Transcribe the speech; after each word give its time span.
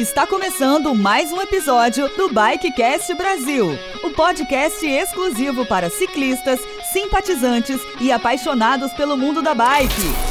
Está 0.00 0.26
começando 0.26 0.94
mais 0.94 1.30
um 1.30 1.42
episódio 1.42 2.08
do 2.16 2.30
Bikecast 2.30 3.12
Brasil, 3.12 3.78
o 4.02 4.08
podcast 4.08 4.86
exclusivo 4.86 5.66
para 5.66 5.90
ciclistas, 5.90 6.58
simpatizantes 6.90 7.78
e 8.00 8.10
apaixonados 8.10 8.94
pelo 8.94 9.14
mundo 9.14 9.42
da 9.42 9.54
bike. 9.54 10.29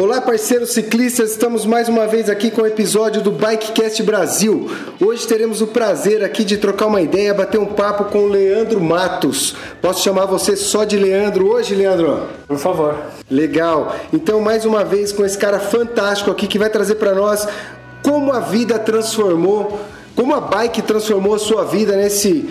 Olá, 0.00 0.18
parceiros 0.18 0.70
ciclistas, 0.70 1.32
estamos 1.32 1.66
mais 1.66 1.86
uma 1.86 2.06
vez 2.06 2.30
aqui 2.30 2.50
com 2.50 2.62
o 2.62 2.66
episódio 2.66 3.20
do 3.20 3.30
Bikecast 3.30 4.02
Brasil. 4.02 4.66
Hoje 4.98 5.26
teremos 5.26 5.60
o 5.60 5.66
prazer 5.66 6.24
aqui 6.24 6.42
de 6.42 6.56
trocar 6.56 6.86
uma 6.86 7.02
ideia, 7.02 7.34
bater 7.34 7.60
um 7.60 7.66
papo 7.66 8.04
com 8.04 8.20
o 8.20 8.26
Leandro 8.26 8.80
Matos. 8.80 9.54
Posso 9.82 10.02
chamar 10.02 10.24
você 10.24 10.56
só 10.56 10.84
de 10.84 10.96
Leandro 10.96 11.52
hoje, 11.52 11.74
Leandro? 11.74 12.28
Por 12.48 12.56
favor. 12.56 12.96
Legal. 13.30 13.94
Então, 14.10 14.40
mais 14.40 14.64
uma 14.64 14.82
vez 14.84 15.12
com 15.12 15.22
esse 15.22 15.36
cara 15.36 15.60
fantástico 15.60 16.30
aqui 16.30 16.46
que 16.46 16.58
vai 16.58 16.70
trazer 16.70 16.94
para 16.94 17.14
nós 17.14 17.46
como 18.02 18.32
a 18.32 18.40
vida 18.40 18.78
transformou, 18.78 19.80
como 20.16 20.34
a 20.34 20.40
bike 20.40 20.80
transformou 20.80 21.34
a 21.34 21.38
sua 21.38 21.62
vida 21.64 21.94
nesse 21.94 22.48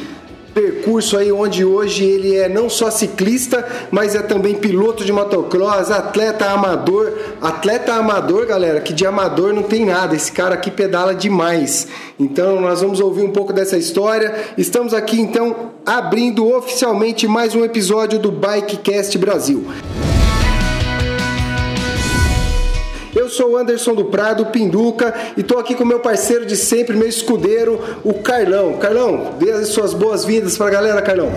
percurso 0.54 1.18
aí 1.18 1.32
onde 1.32 1.64
hoje 1.64 2.04
ele 2.04 2.36
é 2.36 2.50
não 2.50 2.70
só 2.70 2.90
ciclista, 2.92 3.66
mas 3.92 4.16
é 4.16 4.22
também 4.22 4.56
piloto 4.56 5.06
de 5.06 5.12
motocross, 5.12 5.92
atleta 5.92 6.46
amador. 6.46 7.14
Atleta 7.42 7.94
amador, 7.94 8.46
galera, 8.46 8.82
que 8.82 8.94
de 8.94 9.06
amador 9.06 9.54
não 9.54 9.64
tem 9.64 9.86
nada. 9.86 10.16
Esse 10.16 10.32
cara 10.32 10.56
aqui 10.56 10.72
pedala 10.72 11.14
demais. 11.14 11.88
Então 12.20 12.60
nós 12.60 12.82
vamos 12.82 13.00
ouvir 13.00 13.24
um 13.24 13.32
pouco 13.32 13.54
dessa 13.54 13.78
história. 13.78 14.34
Estamos 14.58 14.94
aqui 14.94 15.20
então 15.20 15.72
abrindo 15.86 16.48
oficialmente 16.48 17.28
mais 17.28 17.56
um 17.56 17.64
episódio 17.64 18.20
do 18.20 18.32
Bikecast 18.32 19.18
Brasil. 19.18 19.66
Sou 23.30 23.52
o 23.52 23.58
Anderson 23.58 23.94
do 23.94 24.06
Prado, 24.06 24.48
Pinduca, 24.48 25.14
e 25.38 25.42
estou 25.42 25.60
aqui 25.60 25.76
com 25.76 25.86
meu 25.86 26.00
parceiro 26.00 26.46
de 26.46 26.56
sempre, 26.56 26.96
meu 26.96 27.08
escudeiro, 27.08 27.80
o 28.04 28.16
Carlão. 28.16 28.78
Carlão, 28.78 29.36
dê 29.40 29.52
as 29.52 29.70
suas 29.70 29.94
boas-vindas 29.94 30.58
para 30.58 30.68
a 30.68 30.72
galera, 30.72 31.02
Carlão. 31.02 31.32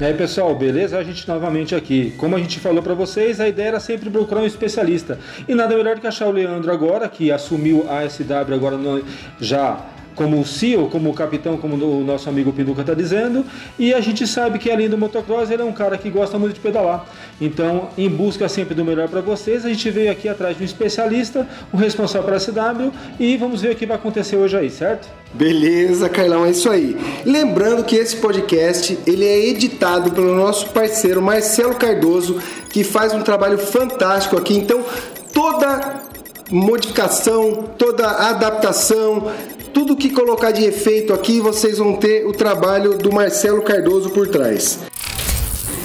E 0.00 0.04
aí 0.04 0.14
pessoal, 0.14 0.54
beleza? 0.54 0.96
A 0.96 1.02
gente 1.02 1.26
novamente 1.26 1.74
aqui. 1.74 2.14
Como 2.16 2.36
a 2.36 2.38
gente 2.38 2.60
falou 2.60 2.80
para 2.80 2.94
vocês, 2.94 3.40
a 3.40 3.48
ideia 3.48 3.68
era 3.68 3.80
sempre 3.80 4.08
procurar 4.08 4.42
um 4.42 4.46
especialista. 4.46 5.18
E 5.48 5.54
nada 5.56 5.76
melhor 5.76 5.96
do 5.96 6.00
que 6.00 6.06
achar 6.06 6.28
o 6.28 6.30
Leandro 6.30 6.70
agora, 6.70 7.08
que 7.08 7.32
assumiu 7.32 7.84
a 7.88 8.08
SW 8.08 8.54
agora 8.54 8.76
no, 8.76 9.02
já 9.40 9.84
como 10.18 10.40
o 10.40 10.44
CEO, 10.44 10.88
como 10.88 11.08
o 11.10 11.14
capitão, 11.14 11.56
como 11.56 11.76
o 11.76 12.04
nosso 12.04 12.28
amigo 12.28 12.52
Pinduca 12.52 12.80
está 12.80 12.92
dizendo, 12.92 13.46
e 13.78 13.94
a 13.94 14.00
gente 14.00 14.26
sabe 14.26 14.58
que 14.58 14.68
além 14.68 14.88
do 14.88 14.98
motocross, 14.98 15.48
ele 15.48 15.62
é 15.62 15.64
um 15.64 15.72
cara 15.72 15.96
que 15.96 16.10
gosta 16.10 16.36
muito 16.36 16.54
de 16.54 16.60
pedalar. 16.60 17.06
Então, 17.40 17.88
em 17.96 18.10
busca 18.10 18.48
sempre 18.48 18.74
do 18.74 18.84
melhor 18.84 19.08
para 19.08 19.20
vocês, 19.20 19.64
a 19.64 19.68
gente 19.68 19.88
veio 19.90 20.10
aqui 20.10 20.28
atrás 20.28 20.56
de 20.56 20.64
um 20.64 20.66
especialista, 20.66 21.46
o 21.72 21.76
um 21.76 21.78
responsável 21.78 22.26
para 22.26 22.36
a 22.36 22.40
SW, 22.40 22.92
e 23.20 23.36
vamos 23.36 23.62
ver 23.62 23.70
o 23.70 23.76
que 23.76 23.86
vai 23.86 23.96
acontecer 23.96 24.34
hoje 24.34 24.56
aí, 24.56 24.68
certo? 24.68 25.08
Beleza, 25.32 26.08
Carlão, 26.08 26.44
é 26.44 26.50
isso 26.50 26.68
aí. 26.68 26.96
Lembrando 27.24 27.84
que 27.84 27.94
esse 27.94 28.16
podcast 28.16 28.98
ele 29.06 29.24
é 29.24 29.46
editado 29.50 30.10
pelo 30.10 30.34
nosso 30.34 30.70
parceiro 30.70 31.22
Marcelo 31.22 31.76
Cardoso, 31.76 32.42
que 32.72 32.82
faz 32.82 33.14
um 33.14 33.22
trabalho 33.22 33.58
fantástico 33.58 34.36
aqui. 34.36 34.54
Então, 34.54 34.84
toda 35.32 36.02
modificação, 36.50 37.68
toda 37.76 38.06
adaptação, 38.06 39.30
tudo 39.78 39.94
que 39.94 40.10
colocar 40.10 40.50
de 40.50 40.64
efeito 40.64 41.14
aqui, 41.14 41.38
vocês 41.38 41.78
vão 41.78 41.94
ter 41.94 42.26
o 42.26 42.32
trabalho 42.32 42.98
do 42.98 43.12
Marcelo 43.12 43.62
Cardoso 43.62 44.10
por 44.10 44.26
trás. 44.26 44.80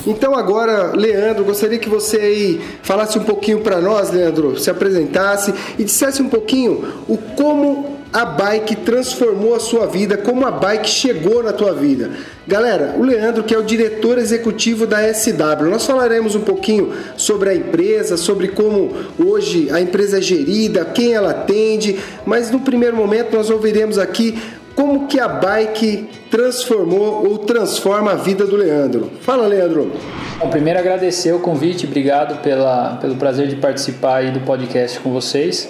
Então 0.08 0.33
agora, 0.35 0.94
Leandro, 0.95 1.45
gostaria 1.45 1.77
que 1.77 1.88
você 1.88 2.17
aí 2.17 2.61
falasse 2.81 3.19
um 3.19 3.23
pouquinho 3.23 3.61
para 3.61 3.80
nós, 3.80 4.09
Leandro, 4.09 4.57
se 4.57 4.68
apresentasse 4.72 5.53
e 5.78 5.84
dissesse 5.84 6.23
um 6.23 6.28
pouquinho 6.28 7.03
o 7.07 7.19
como 7.19 7.93
a 8.13 8.25
bike 8.25 8.75
transformou 8.78 9.56
a 9.56 9.59
sua 9.59 9.88
vida, 9.88 10.16
como 10.16 10.46
a 10.46 10.51
bike 10.51 10.88
chegou 10.88 11.41
na 11.41 11.51
tua 11.51 11.74
vida. 11.74 12.12
Galera, 12.47 12.94
o 12.97 13.01
Leandro, 13.01 13.44
que 13.44 13.56
é 13.56 13.57
o 13.57 13.63
diretor 13.63 14.19
executivo 14.19 14.85
da 14.85 15.12
SW, 15.12 15.66
nós 15.69 15.85
falaremos 15.85 16.35
um 16.35 16.41
pouquinho 16.41 16.94
sobre 17.18 17.50
a 17.50 17.56
empresa, 17.56 18.16
sobre 18.16 18.50
como 18.50 18.91
hoje 19.18 19.69
a 19.72 19.81
empresa 19.81 20.19
é 20.19 20.22
gerida, 20.22 20.85
quem 20.85 21.13
ela 21.13 21.31
atende, 21.31 22.00
mas 22.24 22.51
no 22.51 22.59
primeiro 22.59 22.96
momento 22.96 23.35
nós 23.35 23.50
ouviremos 23.50 23.97
aqui 23.97 24.38
como 24.75 25.07
que 25.07 25.19
a 25.19 25.28
bike 25.28 26.09
transformou 26.30 27.28
ou 27.28 27.40
transforma 27.40 28.12
a 28.12 28.16
vida 28.16 28.45
do 28.45 28.56
Leandro. 28.56 29.12
Fala, 29.22 29.47
Leandro. 29.47 29.91
Bom, 30.40 30.50
primeiro 30.50 30.80
agradecer 30.80 31.31
o 31.31 31.40
convite, 31.40 31.85
obrigado 31.85 32.41
pela, 32.41 32.97
pelo 32.97 33.16
prazer 33.16 33.47
de 33.47 33.56
participar 33.56 34.18
aí 34.18 34.31
do 34.31 34.40
podcast 34.41 35.00
com 35.00 35.12
vocês. 35.12 35.69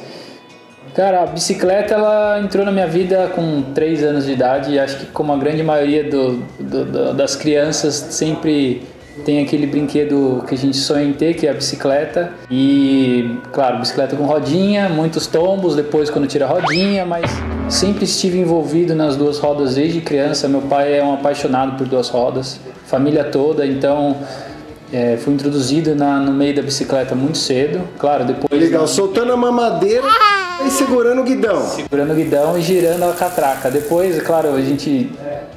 Cara, 0.96 1.24
a 1.24 1.26
bicicleta 1.26 1.96
ela 1.96 2.40
entrou 2.40 2.64
na 2.64 2.72
minha 2.72 2.88
vida 2.88 3.32
com 3.36 3.64
3 3.74 4.04
anos 4.04 4.26
de 4.26 4.34
idade 4.34 4.74
e 4.74 4.80
acho 4.80 4.98
que 4.98 5.06
como 5.08 5.34
a 5.34 5.38
grande 5.38 5.64
maioria 5.64 6.04
do, 6.04 6.44
do, 6.60 6.86
do, 6.86 7.14
das 7.14 7.36
crianças 7.36 7.96
sempre 7.96 8.84
tem 9.26 9.42
aquele 9.42 9.66
brinquedo 9.68 10.44
que 10.48 10.56
a 10.56 10.58
gente 10.58 10.78
sonha 10.78 11.04
em 11.04 11.14
ter, 11.14 11.34
que 11.36 11.48
é 11.48 11.52
a 11.52 11.54
bicicleta. 11.54 12.32
E, 12.50 13.38
claro, 13.52 13.80
bicicleta 13.80 14.16
com 14.16 14.26
rodinha, 14.26 14.90
muitos 14.90 15.28
tombos 15.28 15.76
depois 15.76 16.10
quando 16.10 16.28
tira 16.28 16.46
a 16.46 16.48
rodinha, 16.48 17.06
mas 17.06 17.30
sempre 17.70 18.06
estive 18.06 18.40
envolvido 18.40 18.96
nas 18.96 19.16
duas 19.16 19.40
rodas 19.40 19.76
desde 19.76 20.02
criança. 20.02 20.48
Meu 20.48 20.62
pai 20.62 21.00
é 21.00 21.04
um 21.04 21.14
apaixonado 21.14 21.78
por 21.78 21.88
duas 21.88 22.10
rodas, 22.10 22.60
família 22.86 23.24
toda, 23.24 23.66
então 23.66 24.18
é, 24.92 25.18
fui 25.18 25.34
introduzido 25.34 25.96
na, 25.96 26.20
no 26.20 26.32
meio 26.32 26.56
da 26.56 26.62
bicicleta 26.62 27.16
muito 27.16 27.38
cedo. 27.38 27.82
Claro, 27.98 28.26
depois. 28.26 28.62
Legal, 28.62 28.88
soltando 28.88 29.34
a 29.34 29.38
mamadeira 29.38 30.08
e 30.66 30.70
segurando 30.70 31.22
o 31.22 31.24
guidão. 31.24 31.62
Segurando 31.70 32.12
o 32.12 32.16
guidão 32.16 32.58
e 32.58 32.62
girando 32.62 33.04
a 33.04 33.14
catraca. 33.14 33.70
Depois, 33.72 34.22
claro, 34.22 34.54
a 34.54 34.62
gente 34.62 35.12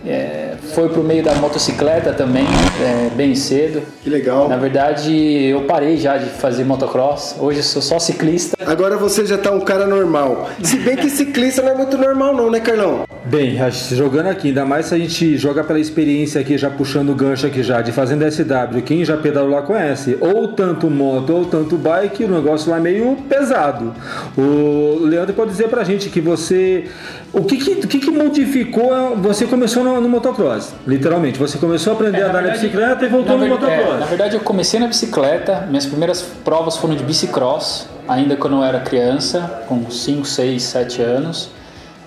é, 0.04 0.54
foi 0.74 0.88
pro 0.88 1.02
meio 1.02 1.22
da 1.22 1.34
motocicleta 1.34 2.12
também, 2.12 2.46
é, 2.80 3.10
bem 3.14 3.34
cedo. 3.34 3.82
Que 4.02 4.10
legal. 4.10 4.48
Na 4.48 4.56
verdade, 4.56 5.14
eu 5.44 5.62
parei 5.62 5.96
já 5.96 6.16
de 6.16 6.30
fazer 6.30 6.64
motocross. 6.64 7.36
Hoje 7.38 7.58
eu 7.58 7.64
sou 7.64 7.82
só 7.82 7.98
ciclista. 7.98 8.56
Agora 8.64 8.96
você 8.96 9.26
já 9.26 9.38
tá 9.38 9.50
um 9.50 9.60
cara 9.60 9.86
normal. 9.86 10.48
Se 10.62 10.76
bem 10.78 10.96
que 10.96 11.10
ciclista 11.10 11.62
não 11.62 11.72
é 11.72 11.74
muito 11.74 11.96
normal, 11.98 12.34
não, 12.34 12.50
né, 12.50 12.60
Carlão? 12.60 13.04
Bem, 13.28 13.59
jogando 13.91 14.28
aqui, 14.28 14.48
ainda 14.48 14.64
mais 14.64 14.87
se 14.87 14.94
a 14.94 14.98
gente 14.98 15.37
joga 15.37 15.64
pela 15.64 15.81
experiência 15.81 16.41
aqui, 16.41 16.56
já 16.56 16.70
puxando 16.70 17.10
o 17.10 17.14
gancho 17.14 17.44
aqui 17.44 17.60
já, 17.60 17.82
de 17.82 17.91
fazendo 17.91 18.25
SW, 18.31 18.81
quem 18.84 19.04
já 19.04 19.16
pedalou 19.16 19.50
lá 19.50 19.62
conhece, 19.62 20.16
ou 20.20 20.47
tanto 20.47 20.88
moto 20.88 21.31
ou 21.31 21.44
tanto 21.44 21.76
bike, 21.76 22.22
o 22.22 22.28
negócio 22.28 22.70
lá 22.70 22.76
é 22.76 22.81
meio 22.81 23.16
pesado. 23.28 23.92
O 24.38 25.00
Leandro 25.03 25.34
pode 25.34 25.50
dizer 25.50 25.69
pra 25.69 25.82
gente 25.82 26.09
que 26.09 26.20
você. 26.20 26.84
O 27.32 27.42
que 27.42 27.56
que, 27.56 27.86
que, 27.88 27.98
que 27.98 28.10
modificou? 28.12 29.16
Você 29.16 29.44
começou 29.44 29.82
no, 29.82 30.00
no, 30.00 30.09
motocross, 30.09 30.72
literalmente. 30.86 31.36
Você 31.36 31.59
começou 31.59 31.94
a 31.94 31.97
aprender 31.97 32.19
é, 32.19 32.22
a 32.22 32.28
andar 32.28 32.42
na 32.44 32.50
bicicleta 32.50 33.04
e 33.04 33.09
voltou 33.09 33.36
no 33.36 33.48
motocross. 33.48 33.97
É, 33.97 33.98
na 33.98 34.06
verdade, 34.06 34.36
eu 34.36 34.41
comecei 34.41 34.78
na 34.78 34.86
bicicleta, 34.86 35.66
minhas 35.69 35.84
primeiras 35.84 36.22
provas 36.22 36.76
foram 36.76 36.94
de 36.94 37.03
bicicross, 37.03 37.88
ainda 38.06 38.36
quando 38.36 38.54
eu 38.54 38.62
era 38.62 38.78
criança, 38.78 39.65
com 39.66 39.91
5, 39.91 40.25
6, 40.25 40.62
7 40.62 41.03
anos. 41.03 41.55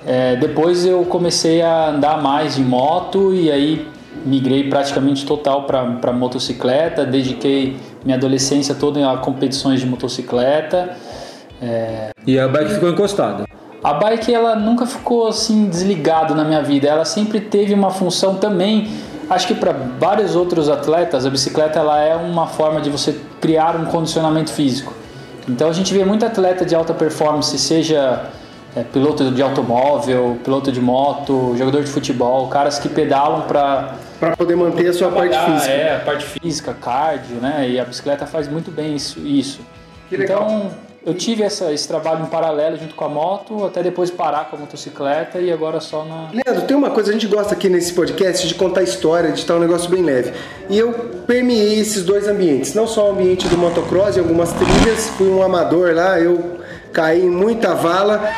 É, 0.06 0.36
depois 0.38 0.86
eu 0.86 1.04
comecei 1.06 1.62
a 1.62 1.90
andar 1.90 2.22
mais 2.22 2.56
de 2.56 2.62
moto 2.62 3.34
e 3.34 3.52
aí 3.52 3.88
migrei 4.26 4.70
praticamente 4.70 5.26
total 5.26 5.64
para 5.64 6.14
motocicleta, 6.14 7.06
dediquei 7.06 7.78
minha 8.04 8.18
adolescência 8.18 8.76
toda 8.76 9.12
a 9.12 9.18
competições 9.18 9.80
de 9.80 9.86
motocicleta. 9.86 10.96
É... 11.62 12.10
E 12.26 12.40
a 12.40 12.48
bike 12.48 12.74
ficou 12.74 12.90
encostada? 12.90 13.46
A 13.84 13.94
bike 13.94 14.34
ela 14.34 14.56
nunca 14.56 14.86
ficou 14.86 15.28
assim 15.28 15.68
desligado 15.70 16.36
na 16.36 16.44
minha 16.44 16.62
vida, 16.62 16.88
ela 16.88 17.06
sempre 17.06 17.40
teve 17.40 17.74
uma 17.74 17.92
função 17.92 18.36
também. 18.36 18.90
Acho 19.30 19.48
que 19.48 19.56
para 19.56 19.74
vários 20.00 20.36
outros 20.36 20.70
atletas 20.70 21.26
a 21.26 21.30
bicicleta 21.30 21.80
ela 21.80 22.00
é 22.00 22.16
uma 22.16 22.48
forma 22.48 22.82
de 22.82 22.90
você 22.90 23.18
criar 23.40 23.76
um 23.76 23.86
condicionamento 23.86 24.52
físico. 24.52 24.94
Então 25.48 25.70
a 25.70 25.74
gente 25.74 25.94
vê 25.94 26.04
muito 26.04 26.26
atleta 26.26 26.66
de 26.66 26.76
alta 26.76 26.94
performance, 26.94 27.58
seja 27.58 28.24
é, 28.80 28.84
piloto 28.84 29.32
de 29.32 29.42
automóvel, 29.42 30.38
piloto 30.44 30.72
de 30.72 30.82
moto, 30.82 31.56
jogador 31.58 31.84
de 31.84 31.90
futebol, 31.90 32.48
caras 32.48 32.80
que 32.80 32.88
pedalam 32.88 33.42
para 33.42 33.96
para 34.20 34.36
poder 34.36 34.56
manter 34.56 34.88
a 34.88 34.94
sua 34.94 35.10
parte 35.10 35.38
física. 35.38 35.72
É, 35.72 35.96
a 35.96 36.00
parte 36.00 36.26
física, 36.26 36.74
cardio, 36.74 37.38
né? 37.38 37.70
E 37.70 37.80
a 37.80 37.86
bicicleta 37.86 38.26
faz 38.28 38.50
muito 38.50 38.70
bem 38.70 38.94
isso. 38.94 39.20
isso. 39.20 39.62
Então, 40.12 40.72
eu 41.06 41.14
tive 41.14 41.42
essa, 41.44 41.72
esse 41.72 41.88
trabalho 41.88 42.24
em 42.24 42.26
paralelo 42.26 42.76
junto 42.76 42.96
com 42.96 43.06
a 43.06 43.10
moto, 43.10 43.66
até 43.66 43.82
depois 43.82 44.12
parar 44.12 44.50
com 44.50 44.58
a 44.58 44.60
motocicleta 44.60 45.40
e 45.40 45.50
agora 45.50 45.80
só 45.80 46.04
na. 46.04 46.30
Leandro, 46.34 46.68
tem 46.68 46.76
uma 46.76 46.90
coisa, 46.90 47.12
a 47.12 47.14
gente 47.14 47.28
gosta 47.28 47.54
aqui 47.54 47.70
nesse 47.70 47.94
podcast 47.94 48.46
de 48.46 48.56
contar 48.56 48.84
história, 48.84 49.32
de 49.32 49.40
estar 49.40 49.56
um 49.56 49.60
negócio 49.60 49.90
bem 49.90 50.04
leve. 50.04 50.34
E 50.70 50.78
eu 50.78 50.92
permeei 51.26 51.80
esses 51.80 52.04
dois 52.04 52.28
ambientes, 52.28 52.74
não 52.74 52.88
só 52.88 53.08
o 53.08 53.12
ambiente 53.12 53.48
do 53.48 53.58
motocross, 53.58 54.18
em 54.18 54.20
algumas 54.20 54.52
trilhas, 54.52 55.08
fui 55.12 55.30
um 55.30 55.42
amador 55.42 55.94
lá, 55.94 56.20
eu 56.20 56.60
caí 56.92 57.24
em 57.24 57.30
muita 57.30 57.74
vala 57.74 58.30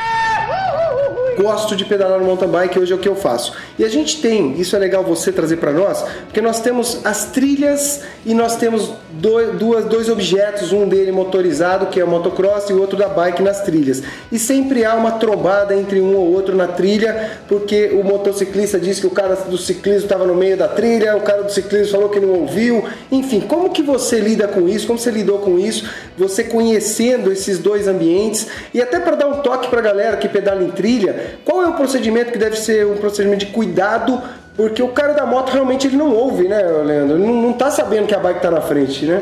gosto 1.37 1.75
de 1.75 1.85
pedalar 1.85 2.19
no 2.19 2.25
mountain 2.25 2.49
bike, 2.49 2.79
hoje 2.79 2.91
é 2.91 2.95
o 2.95 2.99
que 2.99 3.09
eu 3.09 3.15
faço. 3.15 3.53
E 3.77 3.83
a 3.83 3.89
gente 3.89 4.21
tem, 4.21 4.59
isso 4.59 4.75
é 4.75 4.79
legal 4.79 5.03
você 5.03 5.31
trazer 5.31 5.57
para 5.57 5.71
nós, 5.71 6.03
porque 6.25 6.41
nós 6.41 6.59
temos 6.59 7.05
as 7.05 7.25
trilhas 7.25 8.01
e 8.25 8.33
nós 8.33 8.55
temos 8.55 8.93
dois, 9.13 9.57
duas, 9.57 9.85
dois 9.85 10.09
objetos, 10.09 10.71
um 10.71 10.87
dele 10.87 11.11
motorizado, 11.11 11.87
que 11.87 11.99
é 11.99 12.03
o 12.03 12.07
motocross, 12.07 12.69
e 12.69 12.73
o 12.73 12.79
outro 12.79 12.97
da 12.97 13.07
bike 13.07 13.41
nas 13.41 13.61
trilhas. 13.61 14.01
E 14.31 14.39
sempre 14.39 14.85
há 14.85 14.95
uma 14.95 15.11
trombada 15.13 15.75
entre 15.75 15.99
um 15.99 16.15
ou 16.15 16.31
outro 16.31 16.55
na 16.55 16.67
trilha, 16.67 17.31
porque 17.47 17.91
o 17.93 18.03
motociclista 18.03 18.79
disse 18.79 19.01
que 19.01 19.07
o 19.07 19.11
cara 19.11 19.35
do 19.35 19.57
ciclismo 19.57 20.03
estava 20.03 20.25
no 20.25 20.35
meio 20.35 20.57
da 20.57 20.67
trilha, 20.67 21.15
o 21.15 21.21
cara 21.21 21.43
do 21.43 21.51
ciclismo 21.51 21.91
falou 21.91 22.09
que 22.09 22.19
não 22.19 22.29
ouviu. 22.29 22.83
Enfim, 23.11 23.41
como 23.41 23.69
que 23.69 23.81
você 23.81 24.19
lida 24.19 24.47
com 24.47 24.67
isso? 24.67 24.87
Como 24.87 24.99
você 24.99 25.11
lidou 25.11 25.39
com 25.39 25.59
isso? 25.59 25.89
Você 26.17 26.43
conhecendo 26.43 27.31
esses 27.31 27.59
dois 27.59 27.87
ambientes 27.87 28.47
e 28.73 28.81
até 28.81 28.99
para 28.99 29.15
dar 29.15 29.27
um 29.27 29.41
toque 29.41 29.69
para 29.69 29.79
a 29.79 29.83
galera 29.83 30.17
que 30.17 30.29
pedala 30.29 30.63
em 30.63 30.71
trilha, 30.71 31.37
qual 31.43 31.63
é 31.63 31.67
o 31.67 31.73
procedimento 31.73 32.31
que 32.31 32.37
deve 32.37 32.57
ser 32.57 32.85
um 32.85 32.95
procedimento 32.95 33.45
de 33.45 33.51
cuidado 33.51 34.21
porque 34.55 34.81
o 34.81 34.89
cara 34.89 35.13
da 35.13 35.25
moto 35.25 35.51
realmente 35.51 35.87
ele 35.87 35.97
não 35.97 36.13
ouve, 36.13 36.47
né, 36.47 36.61
Leandro? 36.61 37.17
Ele 37.17 37.25
não, 37.25 37.41
não 37.41 37.53
tá 37.53 37.71
sabendo 37.71 38.07
que 38.07 38.15
a 38.15 38.19
bike 38.19 38.41
tá 38.41 38.51
na 38.51 38.61
frente, 38.61 39.05
né? 39.05 39.21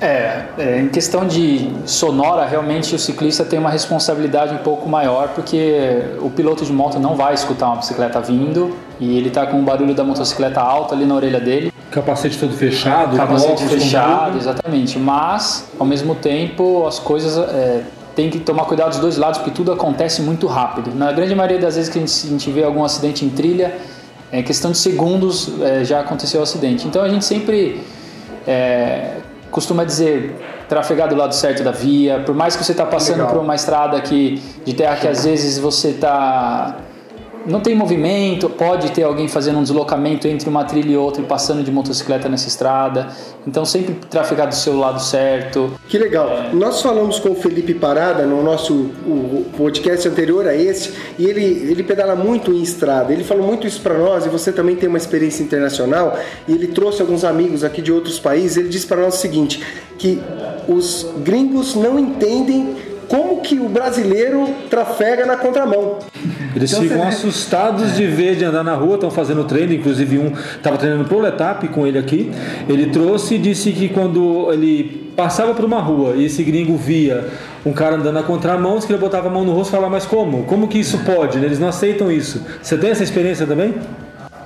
É, 0.00 0.42
é, 0.58 0.80
em 0.80 0.88
questão 0.88 1.26
de 1.26 1.70
sonora, 1.86 2.44
realmente 2.44 2.94
o 2.94 2.98
ciclista 2.98 3.44
tem 3.44 3.58
uma 3.58 3.70
responsabilidade 3.70 4.52
um 4.52 4.58
pouco 4.58 4.88
maior, 4.88 5.28
porque 5.28 6.02
o 6.20 6.28
piloto 6.28 6.64
de 6.64 6.72
moto 6.72 6.98
não 6.98 7.14
vai 7.14 7.32
escutar 7.32 7.68
uma 7.68 7.76
bicicleta 7.76 8.20
vindo 8.20 8.76
e 9.00 9.16
ele 9.16 9.30
tá 9.30 9.46
com 9.46 9.58
o 9.58 9.62
barulho 9.62 9.94
da 9.94 10.04
motocicleta 10.04 10.60
alto 10.60 10.94
ali 10.94 11.06
na 11.06 11.14
orelha 11.14 11.40
dele. 11.40 11.72
Capacete 11.90 12.38
todo 12.38 12.52
fechado, 12.52 13.16
capacete 13.16 13.64
fechado, 13.66 14.36
exatamente. 14.36 14.98
Mas, 14.98 15.70
ao 15.78 15.86
mesmo 15.86 16.14
tempo, 16.16 16.86
as 16.86 16.98
coisas 16.98 17.38
é, 17.38 17.82
tem 18.14 18.28
que 18.28 18.40
tomar 18.40 18.64
cuidado 18.64 18.90
dos 18.90 18.98
dois 18.98 19.16
lados, 19.16 19.38
porque 19.38 19.52
tudo 19.52 19.72
acontece 19.72 20.20
muito 20.20 20.46
rápido. 20.46 20.94
Na 20.94 21.12
grande 21.12 21.34
maioria 21.34 21.58
das 21.58 21.76
vezes 21.76 21.90
que 21.90 21.98
a 21.98 22.00
gente, 22.00 22.26
a 22.26 22.30
gente 22.30 22.50
vê 22.50 22.64
algum 22.64 22.84
acidente 22.84 23.24
em 23.24 23.30
trilha, 23.30 23.74
é 24.32 24.42
questão 24.42 24.72
de 24.72 24.78
segundos 24.78 25.50
é, 25.60 25.84
já 25.84 26.00
aconteceu 26.00 26.40
o 26.40 26.42
acidente. 26.42 26.86
Então 26.86 27.02
a 27.02 27.08
gente 27.08 27.24
sempre 27.24 27.82
é, 28.46 29.18
costuma 29.50 29.84
dizer 29.84 30.34
trafegar 30.68 31.08
do 31.08 31.14
lado 31.14 31.34
certo 31.34 31.62
da 31.62 31.70
via, 31.70 32.20
por 32.20 32.34
mais 32.34 32.56
que 32.56 32.64
você 32.64 32.72
está 32.72 32.86
passando 32.86 33.18
Legal. 33.18 33.32
por 33.32 33.40
uma 33.40 33.54
estrada 33.54 34.00
que, 34.00 34.42
de 34.64 34.74
terra 34.74 34.96
que 34.96 35.06
às 35.06 35.24
vezes 35.24 35.58
você 35.58 35.88
está 35.88 36.76
não 37.46 37.60
tem 37.60 37.74
movimento, 37.74 38.48
pode 38.48 38.90
ter 38.92 39.02
alguém 39.02 39.28
fazendo 39.28 39.58
um 39.58 39.62
deslocamento 39.62 40.26
entre 40.26 40.48
uma 40.48 40.64
trilha 40.64 40.92
e 40.92 40.96
outra 40.96 41.22
e 41.22 41.26
passando 41.26 41.62
de 41.62 41.70
motocicleta 41.70 42.28
nessa 42.28 42.48
estrada. 42.48 43.08
Então 43.46 43.64
sempre 43.64 43.94
trafegar 44.08 44.48
do 44.48 44.54
seu 44.54 44.78
lado 44.78 45.00
certo. 45.00 45.72
Que 45.88 45.98
legal. 45.98 46.28
É... 46.28 46.54
Nós 46.54 46.80
falamos 46.80 47.18
com 47.18 47.30
o 47.30 47.34
Felipe 47.34 47.74
Parada 47.74 48.24
no 48.24 48.42
nosso 48.42 48.74
o 48.74 49.46
podcast 49.56 50.08
anterior 50.08 50.46
a 50.46 50.54
esse 50.54 50.94
e 51.18 51.26
ele, 51.26 51.44
ele 51.44 51.82
pedala 51.82 52.16
muito 52.16 52.50
em 52.50 52.62
estrada. 52.62 53.12
Ele 53.12 53.24
falou 53.24 53.46
muito 53.46 53.66
isso 53.66 53.80
para 53.80 53.98
nós 53.98 54.24
e 54.24 54.28
você 54.28 54.50
também 54.50 54.76
tem 54.76 54.88
uma 54.88 54.98
experiência 54.98 55.42
internacional 55.42 56.18
e 56.48 56.52
ele 56.52 56.68
trouxe 56.68 57.02
alguns 57.02 57.24
amigos 57.24 57.62
aqui 57.62 57.82
de 57.82 57.92
outros 57.92 58.18
países. 58.18 58.56
Ele 58.56 58.68
disse 58.68 58.86
para 58.86 59.00
nós 59.00 59.14
o 59.14 59.18
seguinte, 59.18 59.62
que 59.98 60.20
os 60.66 61.06
gringos 61.18 61.74
não 61.74 61.98
entendem 61.98 62.93
como 63.14 63.40
que 63.40 63.60
o 63.60 63.68
brasileiro 63.68 64.52
trafega 64.68 65.24
na 65.24 65.36
contramão. 65.36 66.00
Eles 66.52 66.72
então, 66.72 66.82
ficam 66.82 67.06
assustados 67.06 67.94
de 67.94 68.08
ver, 68.08 68.34
de 68.34 68.44
andar 68.44 68.64
na 68.64 68.74
rua, 68.74 68.96
estão 68.96 69.08
fazendo 69.08 69.44
treino, 69.44 69.72
inclusive 69.72 70.18
um 70.18 70.32
estava 70.32 70.76
treinando 70.76 71.04
pro 71.04 71.20
Letap 71.20 71.68
com 71.68 71.86
ele 71.86 71.96
aqui. 71.96 72.32
Ele 72.68 72.86
trouxe 72.86 73.36
e 73.36 73.38
disse 73.38 73.70
que 73.70 73.88
quando 73.88 74.52
ele 74.52 75.12
passava 75.14 75.54
por 75.54 75.64
uma 75.64 75.80
rua 75.80 76.16
e 76.16 76.24
esse 76.24 76.42
gringo 76.42 76.76
via 76.76 77.28
um 77.64 77.72
cara 77.72 77.94
andando 77.94 78.14
na 78.14 78.24
contramão, 78.24 78.80
que 78.80 78.92
ele 78.92 78.98
botava 78.98 79.28
a 79.28 79.30
mão 79.30 79.44
no 79.44 79.52
rosto 79.52 79.70
e 79.70 79.76
falava, 79.76 79.92
mas 79.92 80.04
como? 80.04 80.42
Como 80.42 80.66
que 80.66 80.80
isso 80.80 80.98
pode? 81.04 81.38
Eles 81.38 81.60
não 81.60 81.68
aceitam 81.68 82.10
isso. 82.10 82.44
Você 82.60 82.76
tem 82.76 82.90
essa 82.90 83.04
experiência 83.04 83.46
também? 83.46 83.76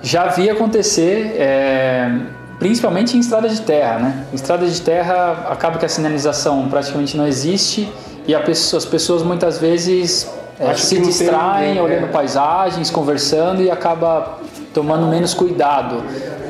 Já 0.03 0.26
vi 0.26 0.50
acontecer, 0.50 1.37
é, 1.38 2.12
principalmente 2.59 3.17
em 3.17 3.20
estrada 3.20 3.49
de 3.49 3.62
terra, 3.62 3.99
né? 3.99 4.26
Em 4.31 4.37
estrada 4.37 4.67
de 4.67 4.82
terra 4.82 5.49
acaba 5.50 5.79
que 5.79 5.87
a 5.87 5.88
sinalização 5.88 6.69
praticamente 6.69 7.17
não 7.17 7.26
existe 7.26 7.88
e 8.29 8.37
pessoa, 8.41 8.77
as 8.77 8.85
pessoas 8.85 9.23
muitas 9.23 9.57
vezes 9.59 10.31
é, 10.61 10.75
se 10.75 10.99
distraem 10.99 11.75
tem, 11.75 11.83
olhando 11.83 12.05
é. 12.05 12.09
paisagens, 12.09 12.91
conversando 12.91 13.63
e 13.63 13.71
acaba 13.71 14.39
tomando 14.75 15.07
menos 15.07 15.33
cuidado, 15.33 16.03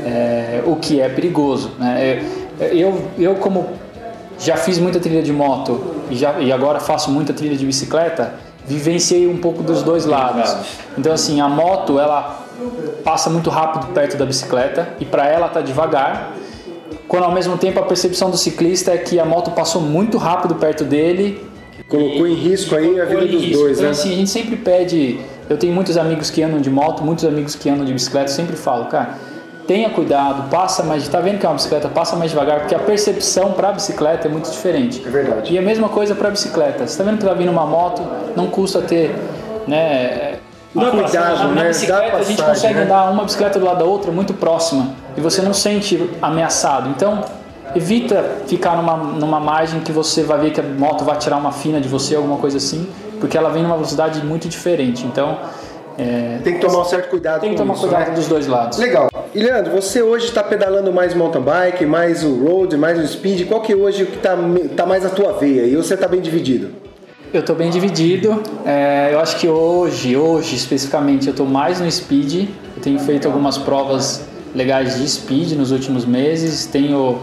é, 0.05 0.61
o 0.67 0.75
que 0.75 1.01
é 1.01 1.09
perigoso. 1.09 1.71
Né? 1.79 2.21
Eu, 2.59 3.09
eu, 3.17 3.37
como 3.37 3.69
já 4.41 4.57
fiz 4.57 4.77
muita 4.79 4.99
trilha 4.99 5.23
de 5.23 5.33
moto 5.33 5.95
e, 6.11 6.17
já, 6.17 6.41
e 6.41 6.51
agora 6.51 6.81
faço 6.81 7.13
muita 7.13 7.33
trilha 7.33 7.57
de 7.57 7.65
bicicleta, 7.65 8.35
vivenciei 8.67 9.29
um 9.29 9.37
pouco 9.37 9.63
dos 9.63 9.81
dois 9.81 10.05
lados. 10.05 10.57
Então, 10.99 11.13
assim, 11.13 11.41
a 11.41 11.49
moto, 11.49 12.01
ela 12.01 12.45
passa 13.05 13.31
muito 13.31 13.51
rápido 13.51 13.93
perto 13.93 14.17
da 14.17 14.27
bicicleta 14.27 14.89
e 14.99 15.05
para 15.05 15.29
ela 15.29 15.49
tá 15.49 15.61
devagar, 15.61 16.33
quando 17.07 17.23
ao 17.23 17.33
mesmo 17.33 17.57
tempo 17.57 17.79
a 17.79 17.85
percepção 17.85 18.31
do 18.31 18.37
ciclista 18.37 18.91
é 18.91 18.99
que 18.99 19.21
a 19.21 19.25
moto 19.25 19.53
passou 19.53 19.81
muito 19.81 20.19
rápido 20.19 20.57
perto 20.57 20.83
dele 20.83 21.47
Colocou 21.89 22.27
em 22.27 22.35
risco 22.35 22.75
aí 22.77 23.01
a 23.01 23.05
vida 23.07 23.27
dos 23.27 23.43
risco. 23.43 23.63
dois, 23.63 23.79
então, 23.79 23.85
né? 23.85 23.91
Assim, 23.91 24.13
a 24.13 24.17
gente 24.17 24.31
sempre 24.31 24.57
pede. 24.57 25.19
Eu 25.49 25.57
tenho 25.57 25.75
muitos 25.75 25.97
amigos 25.97 26.31
que 26.31 26.43
andam 26.43 26.61
de 26.61 26.71
moto, 26.71 27.03
muitos 27.03 27.25
amigos 27.25 27.55
que 27.55 27.71
andam 27.71 27.85
de 27.85 27.93
bicicleta. 27.93 28.31
Eu 28.31 28.35
sempre 28.35 28.57
falo, 28.57 28.85
cara, 28.87 29.15
tenha 29.67 29.89
cuidado, 29.91 30.51
passa 30.51 30.83
mais. 30.83 31.09
Tá 31.09 31.21
vendo 31.21 31.39
que 31.39 31.47
é 31.47 31.49
uma 31.49 31.55
bicicleta? 31.55 31.89
Passa 31.89 32.15
mais 32.17 32.31
devagar, 32.31 32.61
porque 32.61 32.75
a 32.75 32.79
percepção 32.79 33.53
para 33.53 33.71
a 33.71 33.73
bicicleta 33.73 34.29
é 34.29 34.31
muito 34.31 34.51
diferente. 34.51 35.03
É 35.07 35.11
verdade. 35.11 35.53
E 35.53 35.59
a 35.59 35.63
mesma 35.63 35.89
coisa 35.89 36.15
para 36.15 36.29
a 36.29 36.31
bicicleta. 36.31 36.87
Você 36.87 36.99
tá 36.99 37.05
vendo 37.05 37.19
que 37.19 37.25
tá 37.25 37.33
vindo 37.33 37.51
uma 37.51 37.67
moto, 37.67 38.03
não 38.37 38.49
custa 38.49 38.83
ter, 38.83 39.15
né? 39.67 40.37
Dá 40.75 40.91
cuidado, 40.91 41.49
na, 41.49 41.63
né? 41.63 41.69
bicicleta 41.69 42.17
a 42.17 42.23
gente 42.23 42.43
consegue 42.43 42.75
né? 42.75 42.83
andar 42.83 43.11
uma 43.11 43.25
bicicleta 43.25 43.59
do 43.59 43.65
lado 43.65 43.79
da 43.79 43.85
outra 43.87 44.13
muito 44.13 44.35
próxima 44.35 44.95
e 45.17 45.21
você 45.21 45.41
não 45.41 45.55
sente 45.55 46.11
ameaçado. 46.21 46.91
Então, 46.91 47.25
evita 47.75 48.43
ficar 48.47 48.77
numa, 48.77 48.97
numa 48.97 49.41
margem 49.41 49.81
que 49.81 49.93
você 49.93 50.23
vai 50.23 50.39
ver 50.39 50.51
que 50.53 50.61
a 50.61 50.63
moto 50.63 51.05
vai 51.05 51.19
tirar 51.19 51.37
uma 51.37 51.53
fina 51.53 51.81
de 51.81 51.89
você, 51.89 52.15
alguma 52.15 52.37
coisa 52.37 52.57
assim, 52.57 52.89
porque 53.21 53.37
ela 53.37 53.51
vem 53.51 53.63
numa 53.63 53.75
velocidade 53.75 54.25
muito 54.25 54.49
diferente. 54.49 55.05
Então. 55.05 55.39
É, 55.99 56.39
tem 56.45 56.55
que 56.55 56.61
tomar 56.61 56.83
um 56.83 56.85
certo 56.85 57.11
cuidado 57.11 57.41
Tem 57.41 57.51
que 57.51 57.57
tomar 57.57 57.75
isso, 57.75 57.83
cuidado 57.83 58.11
né? 58.11 58.15
dos 58.15 58.29
dois 58.29 58.47
lados. 58.47 58.79
Legal. 58.79 59.11
E 59.35 59.41
Leandro, 59.41 59.73
você 59.73 60.01
hoje 60.01 60.27
está 60.27 60.45
pedalando 60.45 60.93
mais 60.93 61.13
mountain 61.13 61.43
bike, 61.43 61.85
mais 61.85 62.23
o 62.23 62.37
road, 62.37 62.77
mais 62.77 62.99
o 62.99 63.07
speed. 63.07 63.49
Qual 63.49 63.61
que 63.61 63.73
é 63.73 63.77
hoje 63.77 64.07
que 64.07 64.17
está 64.17 64.37
tá 64.77 64.87
mais 64.87 65.05
a 65.05 65.09
tua 65.09 65.33
veia? 65.33 65.63
E 65.63 65.75
você 65.75 65.95
está 65.95 66.07
bem 66.07 66.21
dividido? 66.21 66.71
Eu 67.33 67.41
estou 67.41 67.55
bem 67.55 67.69
dividido. 67.69 68.43
É, 68.65 69.11
eu 69.13 69.21
acho 69.21 69.37
que 69.37 69.49
hoje, 69.49 70.17
hoje 70.17 70.55
especificamente, 70.55 71.27
eu 71.27 71.33
estou 71.33 71.47
mais 71.47 71.81
no 71.81 71.91
speed. 71.91 72.49
Eu 72.77 72.83
tenho 72.83 72.99
feito 73.01 73.27
algumas 73.27 73.59
provas 73.59 74.25
legais 74.55 74.97
de 74.97 75.09
speed 75.09 75.53
nos 75.53 75.71
últimos 75.71 76.07
meses. 76.07 76.65
Tenho 76.65 77.19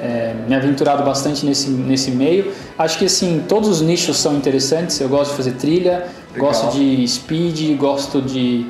é, 0.00 0.34
me 0.48 0.54
aventurado 0.54 1.02
bastante 1.02 1.44
nesse, 1.44 1.70
nesse 1.70 2.10
meio. 2.10 2.52
Acho 2.78 2.98
que 2.98 3.04
assim, 3.04 3.44
todos 3.46 3.68
os 3.68 3.80
nichos 3.80 4.16
são 4.16 4.34
interessantes. 4.34 5.00
Eu 5.00 5.08
gosto 5.08 5.32
de 5.32 5.36
fazer 5.36 5.52
trilha, 5.52 6.06
Legal. 6.32 6.48
gosto 6.48 6.76
de 6.76 7.06
speed, 7.06 7.76
gosto 7.76 8.22
de 8.22 8.66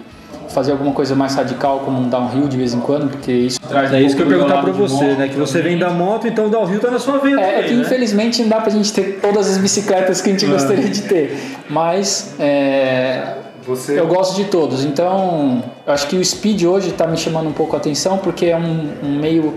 fazer 0.51 0.73
alguma 0.73 0.93
coisa 0.93 1.15
mais 1.15 1.35
radical 1.35 1.81
como 1.81 2.01
um 2.01 2.09
downhill 2.09 2.49
de 2.49 2.57
vez 2.57 2.75
em 2.75 2.81
quando, 2.81 3.09
porque 3.09 3.31
isso 3.31 3.61
traz. 3.61 3.93
É 3.93 3.97
um 3.97 4.01
isso 4.01 4.17
que 4.17 4.23
eu 4.23 4.27
perguntar 4.27 4.63
para 4.63 4.73
você, 4.73 5.05
moto, 5.05 5.19
né? 5.19 5.29
Que 5.29 5.37
você 5.37 5.63
vem 5.63 5.79
da 5.79 5.91
moto, 5.91 6.27
então 6.27 6.47
o 6.47 6.51
downhill 6.51 6.81
tá 6.81 6.91
na 6.91 6.99
sua 6.99 7.19
vida. 7.19 7.41
É, 7.41 7.61
é 7.61 7.63
que 7.63 7.75
né? 7.75 7.83
infelizmente 7.83 8.43
não 8.43 8.49
dá 8.49 8.61
pra 8.61 8.71
gente 8.71 8.93
ter 8.93 9.21
todas 9.21 9.49
as 9.49 9.59
bicicletas 9.59 10.21
que 10.21 10.29
a 10.29 10.33
gente 10.33 10.47
ah. 10.47 10.49
gostaria 10.49 10.89
de 10.89 11.03
ter, 11.03 11.39
mas 11.69 12.35
é, 12.39 13.37
você... 13.65 13.99
eu 13.99 14.09
gosto 14.09 14.35
de 14.35 14.45
todos. 14.47 14.85
Então, 14.85 15.63
acho 15.87 16.09
que 16.09 16.17
o 16.17 16.25
speed 16.25 16.65
hoje 16.65 16.89
está 16.91 17.07
me 17.07 17.17
chamando 17.17 17.49
um 17.49 17.53
pouco 17.53 17.77
a 17.77 17.79
atenção 17.79 18.19
porque 18.19 18.47
é 18.47 18.57
um, 18.57 18.91
um 19.05 19.19
meio 19.19 19.55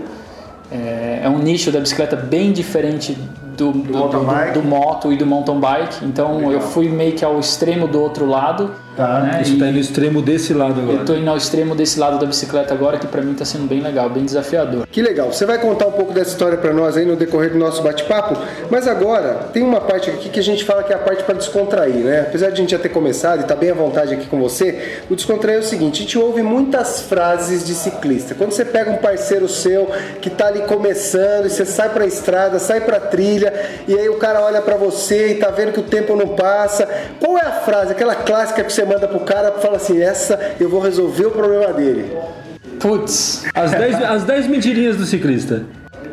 é, 0.70 1.20
é 1.22 1.28
um 1.28 1.38
nicho 1.38 1.70
da 1.70 1.80
bicicleta 1.80 2.16
bem 2.16 2.52
diferente 2.52 3.16
do, 3.56 3.72
do, 3.72 4.08
do, 4.08 4.52
do, 4.54 4.62
moto 4.62 5.12
e 5.12 5.16
do 5.16 5.26
mountain 5.26 5.60
bike. 5.60 6.04
Então 6.04 6.36
Legal. 6.36 6.52
eu 6.52 6.60
fui 6.60 6.88
meio 6.88 7.12
que 7.12 7.24
ao 7.24 7.38
extremo 7.38 7.86
do 7.86 8.00
outro 8.00 8.26
lado 8.26 8.72
Tá, 8.96 9.20
né? 9.20 9.40
Isso 9.42 9.54
está 9.54 9.66
indo 9.66 9.74
no 9.74 9.80
extremo 9.80 10.22
desse 10.22 10.54
lado 10.54 10.80
agora. 10.80 10.98
Eu 10.98 11.00
estou 11.00 11.16
indo 11.16 11.28
ao 11.28 11.36
extremo 11.36 11.74
desse 11.74 11.98
lado 11.98 12.18
da 12.18 12.26
bicicleta 12.26 12.72
agora, 12.72 12.96
que 12.96 13.06
para 13.08 13.22
mim 13.22 13.32
está 13.32 13.44
sendo 13.44 13.66
bem 13.66 13.80
legal, 13.80 14.08
bem 14.08 14.24
desafiador. 14.24 14.86
Que 14.86 15.02
legal. 15.02 15.32
Você 15.32 15.44
vai 15.44 15.58
contar 15.58 15.86
um 15.86 15.92
pouco 15.92 16.12
dessa 16.12 16.30
história 16.30 16.56
para 16.56 16.72
nós 16.72 16.96
aí 16.96 17.04
no 17.04 17.16
decorrer 17.16 17.50
do 17.50 17.58
nosso 17.58 17.82
bate-papo, 17.82 18.40
mas 18.70 18.86
agora 18.86 19.48
tem 19.52 19.64
uma 19.64 19.80
parte 19.80 20.10
aqui 20.10 20.28
que 20.28 20.38
a 20.38 20.42
gente 20.42 20.64
fala 20.64 20.84
que 20.84 20.92
é 20.92 20.96
a 20.96 20.98
parte 20.98 21.24
para 21.24 21.34
descontrair, 21.34 22.04
né? 22.04 22.20
Apesar 22.20 22.48
de 22.48 22.52
a 22.52 22.56
gente 22.56 22.70
já 22.70 22.78
ter 22.78 22.90
começado 22.90 23.38
e 23.38 23.42
estar 23.42 23.54
tá 23.54 23.60
bem 23.60 23.70
à 23.70 23.74
vontade 23.74 24.14
aqui 24.14 24.26
com 24.26 24.40
você, 24.40 25.00
o 25.10 25.16
descontrair 25.16 25.56
é 25.56 25.60
o 25.60 25.64
seguinte: 25.64 26.00
a 26.00 26.04
gente 26.04 26.18
ouve 26.18 26.42
muitas 26.42 27.00
frases 27.00 27.66
de 27.66 27.74
ciclista. 27.74 28.34
Quando 28.34 28.52
você 28.52 28.64
pega 28.64 28.92
um 28.92 28.98
parceiro 28.98 29.48
seu 29.48 29.90
que 30.20 30.28
está 30.28 30.46
ali 30.46 30.60
começando 30.60 31.46
e 31.46 31.50
você 31.50 31.64
sai 31.64 31.88
para 31.88 32.04
a 32.04 32.06
estrada, 32.06 32.60
sai 32.60 32.80
para 32.80 32.98
a 32.98 33.00
trilha 33.00 33.52
e 33.88 33.98
aí 33.98 34.08
o 34.08 34.18
cara 34.18 34.40
olha 34.40 34.62
para 34.62 34.76
você 34.76 35.32
e 35.32 35.34
tá 35.34 35.50
vendo 35.50 35.72
que 35.72 35.80
o 35.80 35.84
tempo 35.84 36.14
não 36.14 36.28
passa. 36.28 36.88
Qual 37.18 37.36
é 37.36 37.42
a 37.42 37.52
frase, 37.52 37.90
aquela 37.90 38.14
clássica 38.14 38.62
que 38.62 38.72
você 38.72 38.83
você 38.84 38.86
manda 38.86 39.08
pro 39.08 39.20
cara 39.20 39.54
e 39.56 39.62
fala 39.62 39.76
assim: 39.76 40.00
essa 40.00 40.38
eu 40.60 40.68
vou 40.68 40.80
resolver 40.80 41.26
o 41.26 41.30
problema 41.30 41.72
dele. 41.72 42.16
Putz. 42.78 43.44
As 43.54 43.70
10 43.70 44.02
as 44.02 44.24
dez 44.24 44.46
mentirinhas 44.46 44.96
do 44.96 45.06
ciclista. 45.06 45.62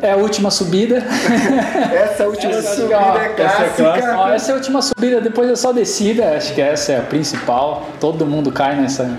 é 0.00 0.12
a 0.12 0.16
última 0.16 0.50
subida. 0.50 1.02
essa 1.92 2.26
última 2.26 2.52
essa 2.52 2.74
subida 2.74 2.94
é 2.94 3.28
clássica. 3.28 3.82
Essa 3.82 3.82
é, 3.82 4.16
ó, 4.16 4.28
essa 4.30 4.50
é 4.50 4.52
a 4.52 4.56
última 4.56 4.82
subida, 4.82 5.20
depois 5.20 5.50
é 5.50 5.56
só 5.56 5.72
descida. 5.72 6.36
Acho 6.36 6.54
que 6.54 6.62
essa 6.62 6.92
é 6.92 6.98
a 6.98 7.02
principal. 7.02 7.86
Todo 8.00 8.24
mundo 8.24 8.50
cai 8.50 8.74
nessa 8.80 9.18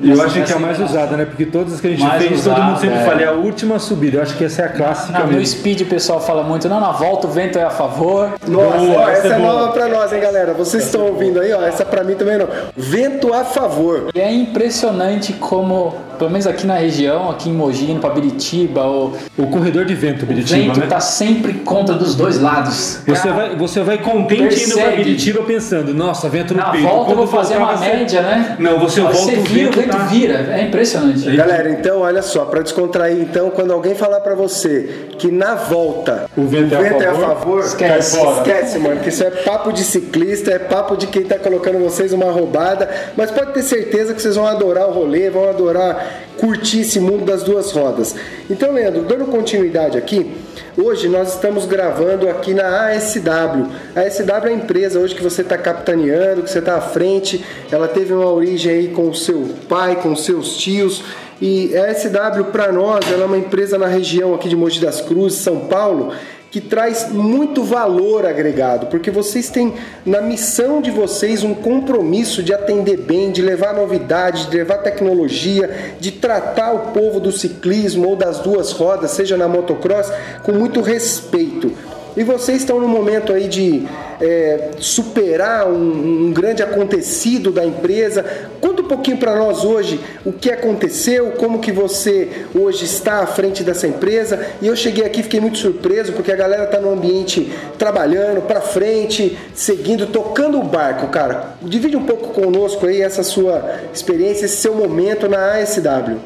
eu 0.00 0.22
acho 0.22 0.42
que 0.42 0.52
é 0.52 0.54
a 0.54 0.58
mais 0.58 0.80
usada, 0.80 1.16
né? 1.16 1.24
Porque 1.24 1.46
todas 1.46 1.74
as 1.74 1.80
que 1.80 1.88
a 1.88 1.90
gente 1.90 2.02
mais 2.02 2.22
fez, 2.22 2.40
usado, 2.40 2.54
todo 2.54 2.64
mundo 2.64 2.80
sempre 2.80 2.98
é. 2.98 3.04
fala, 3.04 3.22
é 3.22 3.26
a 3.26 3.32
última 3.32 3.78
subida. 3.78 4.18
Eu 4.18 4.22
acho 4.22 4.36
que 4.36 4.44
essa 4.44 4.62
é 4.62 4.64
a 4.66 4.68
clássica. 4.68 5.18
Não, 5.18 5.26
no 5.26 5.44
speed 5.44 5.82
o 5.82 5.86
pessoal 5.86 6.20
fala 6.20 6.42
muito, 6.42 6.68
não, 6.68 6.80
na 6.80 6.92
volta 6.92 7.26
o 7.26 7.30
vento 7.30 7.58
é 7.58 7.64
a 7.64 7.70
favor. 7.70 8.32
Nossa, 8.46 8.78
boa, 8.78 9.10
essa, 9.10 9.26
essa, 9.26 9.34
é, 9.34 9.38
é 9.40 9.42
nova 9.42 9.72
pra 9.72 9.88
nós, 9.88 10.12
hein, 10.12 10.20
galera? 10.20 10.52
Vocês 10.54 10.82
essa 10.82 10.96
estão 10.96 11.06
é 11.06 11.10
ouvindo 11.10 11.40
aí, 11.40 11.52
ó. 11.52 11.62
Essa 11.62 11.84
pra 11.84 12.04
mim 12.04 12.14
também 12.14 12.38
não. 12.38 12.48
Vento 12.76 13.34
a 13.34 13.44
favor. 13.44 14.10
E 14.14 14.20
é 14.20 14.32
impressionante 14.32 15.32
como 15.32 16.08
pelo 16.18 16.30
menos 16.30 16.46
aqui 16.46 16.66
na 16.66 16.74
região, 16.74 17.30
aqui 17.30 17.48
em 17.48 17.52
Mogi, 17.52 17.94
no 17.94 18.10
Biritiba, 18.10 18.84
o, 18.84 19.16
o 19.36 19.46
corredor 19.46 19.84
de 19.84 19.94
vento 19.94 20.26
Biritiba, 20.26 20.72
o 20.72 20.74
vento 20.74 20.82
está 20.82 20.96
né? 20.96 21.00
sempre 21.00 21.54
contra 21.54 21.94
dos 21.94 22.14
dois 22.14 22.40
lados. 22.40 23.00
Você 23.06 23.30
vai, 23.30 23.56
você 23.56 23.80
vai 23.82 23.98
contente 23.98 24.48
persegue. 24.48 24.70
indo 24.70 24.80
para 24.80 24.96
Biritiba 24.96 25.42
pensando, 25.44 25.94
nossa, 25.94 26.28
vento 26.28 26.54
no 26.54 26.60
na 26.60 26.70
peito. 26.70 26.86
volta 26.86 27.12
eu 27.12 27.16
vou 27.16 27.26
fazer 27.26 27.56
uma 27.56 27.76
você... 27.76 27.84
média, 27.84 28.20
né? 28.20 28.56
Não, 28.58 28.78
você 28.80 29.00
volta 29.00 29.16
você 29.16 29.36
o 29.36 29.42
vira, 29.42 29.66
vento, 29.66 29.78
o 29.78 29.82
vento 29.82 29.87
tá... 29.90 30.04
vira. 30.04 30.34
É 30.52 30.62
impressionante. 30.62 31.36
Galera, 31.36 31.70
então 31.70 32.00
olha 32.00 32.22
só, 32.22 32.44
para 32.44 32.62
descontrair, 32.62 33.18
então, 33.20 33.50
quando 33.50 33.72
alguém 33.72 33.94
falar 33.94 34.20
para 34.20 34.34
você 34.34 35.08
que 35.18 35.30
na 35.30 35.54
volta 35.54 36.30
o 36.36 36.46
vento, 36.46 36.74
o 36.74 36.78
vento 36.78 37.02
é, 37.02 37.06
a 37.06 37.14
favor, 37.14 37.22
é, 37.22 37.24
a 37.24 37.26
favor, 37.26 37.60
esquece, 37.60 38.18
esquece, 38.20 38.78
mano, 38.78 39.00
que 39.00 39.08
isso 39.08 39.24
é 39.24 39.30
papo 39.30 39.72
de 39.72 39.82
ciclista, 39.82 40.50
é 40.50 40.58
papo 40.58 40.96
de 40.96 41.06
quem 41.06 41.24
tá 41.24 41.38
colocando 41.38 41.78
vocês 41.78 42.12
uma 42.12 42.30
roubada, 42.30 42.88
mas 43.16 43.30
pode 43.30 43.52
ter 43.52 43.62
certeza 43.62 44.14
que 44.14 44.22
vocês 44.22 44.36
vão 44.36 44.46
adorar 44.46 44.88
o 44.88 44.92
rolê, 44.92 45.30
vão 45.30 45.48
adorar 45.48 46.28
curtir 46.38 46.80
esse 46.80 47.00
mundo 47.00 47.24
das 47.24 47.42
duas 47.42 47.72
rodas. 47.72 48.14
Então, 48.48 48.72
Leandro, 48.72 49.02
dando 49.02 49.26
continuidade 49.26 49.98
aqui, 49.98 50.34
hoje 50.76 51.08
nós 51.08 51.34
estamos 51.34 51.66
gravando 51.66 52.28
aqui 52.28 52.54
na 52.54 52.88
ASW. 52.88 53.66
A 53.94 54.00
ASW 54.02 54.46
é 54.46 54.48
a 54.48 54.52
empresa 54.52 55.00
hoje 55.00 55.14
que 55.14 55.22
você 55.22 55.42
está 55.42 55.58
capitaneando, 55.58 56.42
que 56.42 56.50
você 56.50 56.60
está 56.60 56.76
à 56.76 56.80
frente. 56.80 57.44
Ela 57.70 57.88
teve 57.88 58.14
uma 58.14 58.30
origem 58.30 58.72
aí 58.72 58.88
com 58.88 59.08
o 59.08 59.14
seu 59.14 59.48
pai, 59.68 59.77
com 59.96 60.14
seus 60.16 60.56
tios. 60.56 61.02
E 61.40 61.76
a 61.76 61.90
ASW 61.90 62.46
para 62.50 62.72
nós, 62.72 63.10
ela 63.10 63.22
é 63.22 63.26
uma 63.26 63.38
empresa 63.38 63.78
na 63.78 63.86
região 63.86 64.34
aqui 64.34 64.48
de 64.48 64.56
Mogi 64.56 64.80
das 64.80 65.00
Cruzes, 65.00 65.38
São 65.38 65.60
Paulo, 65.60 66.12
que 66.50 66.60
traz 66.60 67.10
muito 67.10 67.62
valor 67.62 68.26
agregado, 68.26 68.86
porque 68.86 69.10
vocês 69.10 69.50
têm 69.50 69.74
na 70.04 70.20
missão 70.20 70.80
de 70.80 70.90
vocês 70.90 71.44
um 71.44 71.54
compromisso 71.54 72.42
de 72.42 72.54
atender 72.54 72.96
bem, 72.96 73.30
de 73.30 73.42
levar 73.42 73.74
novidade, 73.74 74.46
de 74.46 74.56
levar 74.56 74.78
tecnologia, 74.78 75.94
de 76.00 76.10
tratar 76.10 76.72
o 76.72 76.92
povo 76.92 77.20
do 77.20 77.30
ciclismo 77.30 78.08
ou 78.08 78.16
das 78.16 78.38
duas 78.38 78.72
rodas, 78.72 79.10
seja 79.10 79.36
na 79.36 79.46
motocross, 79.46 80.10
com 80.42 80.52
muito 80.52 80.80
respeito. 80.80 81.70
E 82.16 82.24
vocês 82.24 82.62
estão 82.62 82.80
no 82.80 82.88
momento 82.88 83.32
aí 83.32 83.46
de 83.46 83.86
é, 84.20 84.70
superar 84.78 85.68
um, 85.68 86.26
um, 86.26 86.32
grande 86.32 86.64
acontecido 86.64 87.52
da 87.52 87.64
empresa. 87.64 88.24
Um 88.60 88.74
pouquinho 88.88 89.18
para 89.18 89.36
nós 89.36 89.64
hoje 89.64 90.00
o 90.24 90.32
que 90.32 90.50
aconteceu, 90.50 91.32
como 91.32 91.60
que 91.60 91.70
você 91.70 92.46
hoje 92.54 92.84
está 92.84 93.20
à 93.20 93.26
frente 93.26 93.62
dessa 93.62 93.86
empresa. 93.86 94.44
E 94.60 94.66
eu 94.66 94.74
cheguei 94.74 95.04
aqui 95.04 95.22
fiquei 95.22 95.40
muito 95.40 95.58
surpreso 95.58 96.12
porque 96.12 96.32
a 96.32 96.36
galera 96.36 96.64
está 96.64 96.80
no 96.80 96.92
ambiente 96.92 97.52
trabalhando 97.78 98.42
para 98.42 98.60
frente, 98.60 99.38
seguindo, 99.54 100.06
tocando 100.06 100.58
o 100.58 100.64
barco, 100.64 101.06
cara. 101.08 101.56
Divide 101.62 101.96
um 101.96 102.04
pouco 102.04 102.28
conosco 102.30 102.86
aí 102.86 103.00
essa 103.00 103.22
sua 103.22 103.78
experiência, 103.92 104.46
esse 104.46 104.56
seu 104.56 104.74
momento 104.74 105.28
na 105.28 105.56
ASW. 105.58 106.16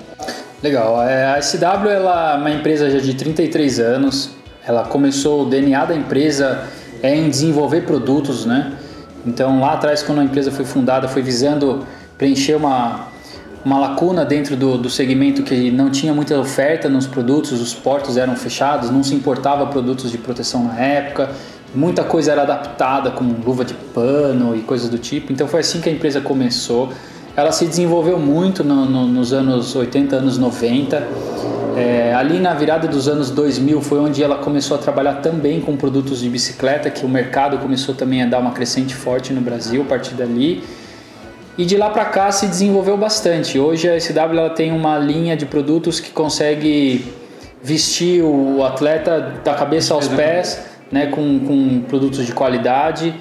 Legal. 0.62 1.02
É, 1.02 1.24
a 1.24 1.34
ASW 1.36 1.90
ela 1.90 2.34
é 2.34 2.36
uma 2.36 2.50
empresa 2.50 2.88
já 2.88 2.98
de 2.98 3.14
33 3.14 3.80
anos 3.80 4.42
ela 4.66 4.84
começou 4.84 5.42
o 5.42 5.50
DNA 5.50 5.84
da 5.84 5.94
empresa 5.94 6.64
é 7.02 7.14
em 7.14 7.28
desenvolver 7.28 7.82
produtos, 7.82 8.46
né? 8.46 8.72
Então 9.26 9.60
lá 9.60 9.74
atrás 9.74 10.02
quando 10.02 10.20
a 10.20 10.24
empresa 10.24 10.50
foi 10.50 10.64
fundada 10.64 11.08
foi 11.08 11.22
visando 11.22 11.84
preencher 12.22 12.54
uma 12.54 13.10
uma 13.64 13.78
lacuna 13.78 14.24
dentro 14.24 14.56
do, 14.56 14.76
do 14.76 14.90
segmento 14.90 15.44
que 15.44 15.70
não 15.70 15.88
tinha 15.88 16.12
muita 16.12 16.36
oferta 16.36 16.88
nos 16.88 17.06
produtos, 17.06 17.60
os 17.60 17.72
portos 17.72 18.16
eram 18.16 18.34
fechados, 18.34 18.90
não 18.90 19.04
se 19.04 19.14
importava 19.14 19.66
produtos 19.66 20.10
de 20.10 20.18
proteção 20.18 20.64
na 20.64 20.80
época, 20.80 21.30
muita 21.72 22.02
coisa 22.02 22.32
era 22.32 22.42
adaptada 22.42 23.12
com 23.12 23.22
luva 23.22 23.64
de 23.64 23.74
pano 23.74 24.56
e 24.56 24.62
coisas 24.62 24.88
do 24.88 24.98
tipo. 24.98 25.32
Então 25.32 25.46
foi 25.46 25.60
assim 25.60 25.80
que 25.80 25.88
a 25.88 25.92
empresa 25.92 26.20
começou. 26.20 26.92
Ela 27.36 27.52
se 27.52 27.64
desenvolveu 27.64 28.18
muito 28.18 28.64
no, 28.64 28.84
no, 28.84 29.06
nos 29.06 29.32
anos 29.32 29.76
80, 29.76 30.16
anos 30.16 30.38
90 30.38 31.06
é, 31.76 32.12
ali 32.14 32.38
na 32.38 32.52
virada 32.52 32.86
dos 32.86 33.08
anos 33.08 33.30
2000 33.30 33.80
foi 33.80 33.98
onde 33.98 34.22
ela 34.22 34.36
começou 34.36 34.76
a 34.76 34.80
trabalhar 34.80 35.14
também 35.14 35.60
com 35.60 35.76
produtos 35.76 36.20
de 36.20 36.28
bicicleta, 36.28 36.90
que 36.90 37.06
o 37.06 37.08
mercado 37.08 37.58
começou 37.58 37.94
também 37.94 38.22
a 38.22 38.26
dar 38.26 38.40
uma 38.40 38.50
crescente 38.50 38.94
forte 38.94 39.32
no 39.32 39.40
Brasil 39.40 39.82
a 39.82 39.84
partir 39.84 40.14
dali. 40.14 40.62
E 41.56 41.66
de 41.66 41.76
lá 41.76 41.90
para 41.90 42.06
cá 42.06 42.32
se 42.32 42.46
desenvolveu 42.46 42.96
bastante. 42.96 43.58
Hoje 43.58 43.88
a 43.88 44.00
SW 44.00 44.18
ela 44.18 44.50
tem 44.50 44.72
uma 44.72 44.98
linha 44.98 45.36
de 45.36 45.44
produtos 45.44 46.00
que 46.00 46.10
consegue 46.10 47.04
vestir 47.62 48.22
o 48.22 48.64
atleta 48.64 49.34
da 49.44 49.54
cabeça 49.54 49.92
aos 49.92 50.08
pés, 50.08 50.62
né, 50.90 51.06
com, 51.06 51.38
com 51.40 51.80
produtos 51.82 52.26
de 52.26 52.32
qualidade, 52.32 53.14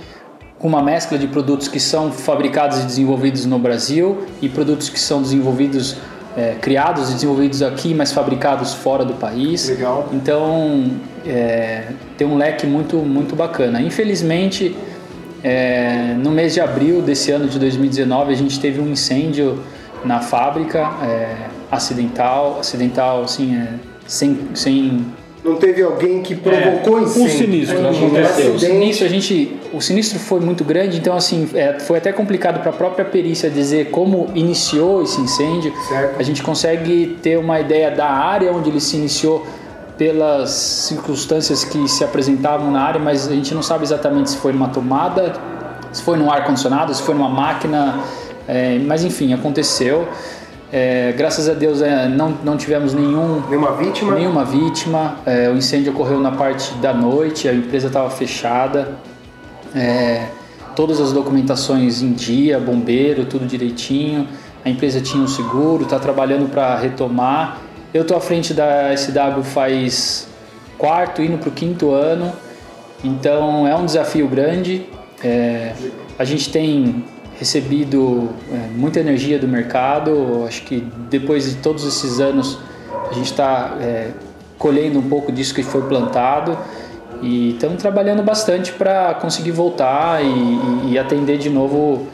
com 0.57 0.67
uma 0.67 0.81
mescla 0.81 1.17
de 1.17 1.27
produtos 1.27 1.67
que 1.67 1.79
são 1.79 2.11
fabricados 2.11 2.79
e 2.79 2.83
desenvolvidos 2.83 3.45
no 3.45 3.59
Brasil 3.59 4.25
e 4.41 4.47
produtos 4.47 4.89
que 4.89 4.99
são 4.99 5.21
desenvolvidos 5.21 5.97
é, 6.37 6.55
criados 6.61 7.09
e 7.09 7.13
desenvolvidos 7.13 7.61
aqui, 7.61 7.93
mas 7.93 8.13
fabricados 8.13 8.73
fora 8.73 9.03
do 9.03 9.15
país. 9.15 9.67
Legal. 9.67 10.07
Então 10.13 10.89
é, 11.25 11.87
tem 12.17 12.25
um 12.25 12.37
leque 12.37 12.65
muito 12.65 12.97
muito 12.97 13.35
bacana. 13.35 13.81
Infelizmente, 13.81 14.75
é, 15.43 16.15
no 16.17 16.31
mês 16.31 16.53
de 16.53 16.61
abril 16.61 17.01
desse 17.01 17.31
ano 17.31 17.47
de 17.47 17.57
2019 17.57 18.31
a 18.31 18.35
gente 18.35 18.59
teve 18.59 18.79
um 18.79 18.87
incêndio 18.89 19.59
na 20.05 20.19
fábrica 20.19 20.79
é, 21.03 21.35
acidental, 21.71 22.59
acidental 22.59 23.23
assim, 23.23 23.55
é, 23.55 23.73
sem, 24.07 24.37
sem 24.53 25.05
não 25.43 25.55
teve 25.55 25.81
alguém 25.81 26.21
que 26.21 26.35
provocou 26.35 26.99
é, 26.99 27.01
incêndio. 27.01 27.25
Um 27.25 27.29
sinistro, 27.29 27.79
um 27.79 27.89
aconteceu. 27.89 28.53
O 28.53 28.59
sinistro, 28.59 29.05
a 29.07 29.09
gente, 29.09 29.57
o 29.73 29.81
sinistro 29.81 30.19
foi 30.19 30.39
muito 30.39 30.63
grande, 30.63 30.97
então 30.97 31.15
assim, 31.15 31.49
é, 31.55 31.79
foi 31.79 31.97
até 31.97 32.11
complicado 32.11 32.61
para 32.61 32.69
a 32.69 32.73
própria 32.73 33.03
perícia 33.03 33.49
dizer 33.49 33.89
como 33.89 34.29
iniciou 34.35 35.01
esse 35.01 35.19
incêndio. 35.19 35.73
Certo. 35.87 36.19
A 36.19 36.23
gente 36.23 36.43
consegue 36.43 37.17
ter 37.23 37.39
uma 37.39 37.59
ideia 37.59 37.89
da 37.89 38.07
área 38.07 38.51
onde 38.51 38.69
ele 38.69 38.79
se 38.79 38.95
iniciou 38.97 39.45
pelas 40.01 40.49
circunstâncias 40.49 41.63
que 41.63 41.87
se 41.87 42.03
apresentavam 42.03 42.71
na 42.71 42.81
área, 42.81 42.99
mas 42.99 43.27
a 43.27 43.35
gente 43.35 43.53
não 43.53 43.61
sabe 43.61 43.83
exatamente 43.83 44.31
se 44.31 44.37
foi 44.37 44.51
numa 44.51 44.69
tomada, 44.69 45.33
se 45.91 46.01
foi 46.01 46.17
num 46.17 46.31
ar 46.31 46.43
condicionado, 46.43 46.91
se 46.91 47.03
foi 47.03 47.13
numa 47.13 47.29
máquina, 47.29 47.99
é, 48.47 48.79
mas 48.79 49.03
enfim, 49.03 49.31
aconteceu. 49.31 50.07
É, 50.73 51.13
graças 51.15 51.47
a 51.47 51.53
Deus 51.53 51.83
é, 51.83 52.07
não, 52.07 52.35
não 52.43 52.57
tivemos 52.57 52.95
nenhum, 52.95 53.43
nenhuma 53.47 53.73
vítima. 53.73 54.15
Nenhuma 54.15 54.43
vítima. 54.43 55.17
É, 55.23 55.47
o 55.51 55.55
incêndio 55.55 55.93
ocorreu 55.93 56.19
na 56.19 56.31
parte 56.31 56.73
da 56.79 56.91
noite, 56.95 57.47
a 57.47 57.53
empresa 57.53 57.85
estava 57.85 58.09
fechada. 58.09 58.97
É, 59.75 60.29
todas 60.75 60.99
as 60.99 61.13
documentações 61.13 62.01
em 62.01 62.13
dia, 62.13 62.59
bombeiro, 62.59 63.25
tudo 63.25 63.45
direitinho. 63.45 64.27
A 64.65 64.69
empresa 64.69 64.99
tinha 64.99 65.23
um 65.23 65.27
seguro, 65.27 65.83
está 65.83 65.99
trabalhando 65.99 66.49
para 66.49 66.75
retomar. 66.75 67.59
Eu 67.93 68.03
estou 68.03 68.15
à 68.15 68.21
frente 68.21 68.53
da 68.53 68.95
SW 68.95 69.43
faz 69.43 70.27
quarto, 70.77 71.21
indo 71.21 71.37
para 71.37 71.49
o 71.49 71.51
quinto 71.51 71.91
ano. 71.91 72.31
Então 73.03 73.67
é 73.67 73.75
um 73.75 73.85
desafio 73.85 74.27
grande. 74.29 74.85
É, 75.21 75.73
a 76.17 76.23
gente 76.23 76.49
tem 76.49 77.03
recebido 77.37 78.29
é, 78.49 78.69
muita 78.75 79.01
energia 79.01 79.37
do 79.37 79.47
mercado. 79.47 80.45
Acho 80.47 80.63
que 80.63 80.87
depois 81.09 81.49
de 81.49 81.55
todos 81.57 81.85
esses 81.85 82.21
anos 82.21 82.57
a 83.09 83.13
gente 83.13 83.25
está 83.25 83.77
é, 83.81 84.11
colhendo 84.57 84.97
um 84.97 85.09
pouco 85.09 85.29
disso 85.29 85.53
que 85.53 85.61
foi 85.61 85.81
plantado 85.81 86.57
e 87.21 87.51
estamos 87.51 87.81
trabalhando 87.81 88.23
bastante 88.23 88.71
para 88.71 89.15
conseguir 89.15 89.51
voltar 89.51 90.23
e, 90.23 90.91
e, 90.91 90.97
atender 90.97 91.37
de 91.37 91.49
novo 91.49 92.07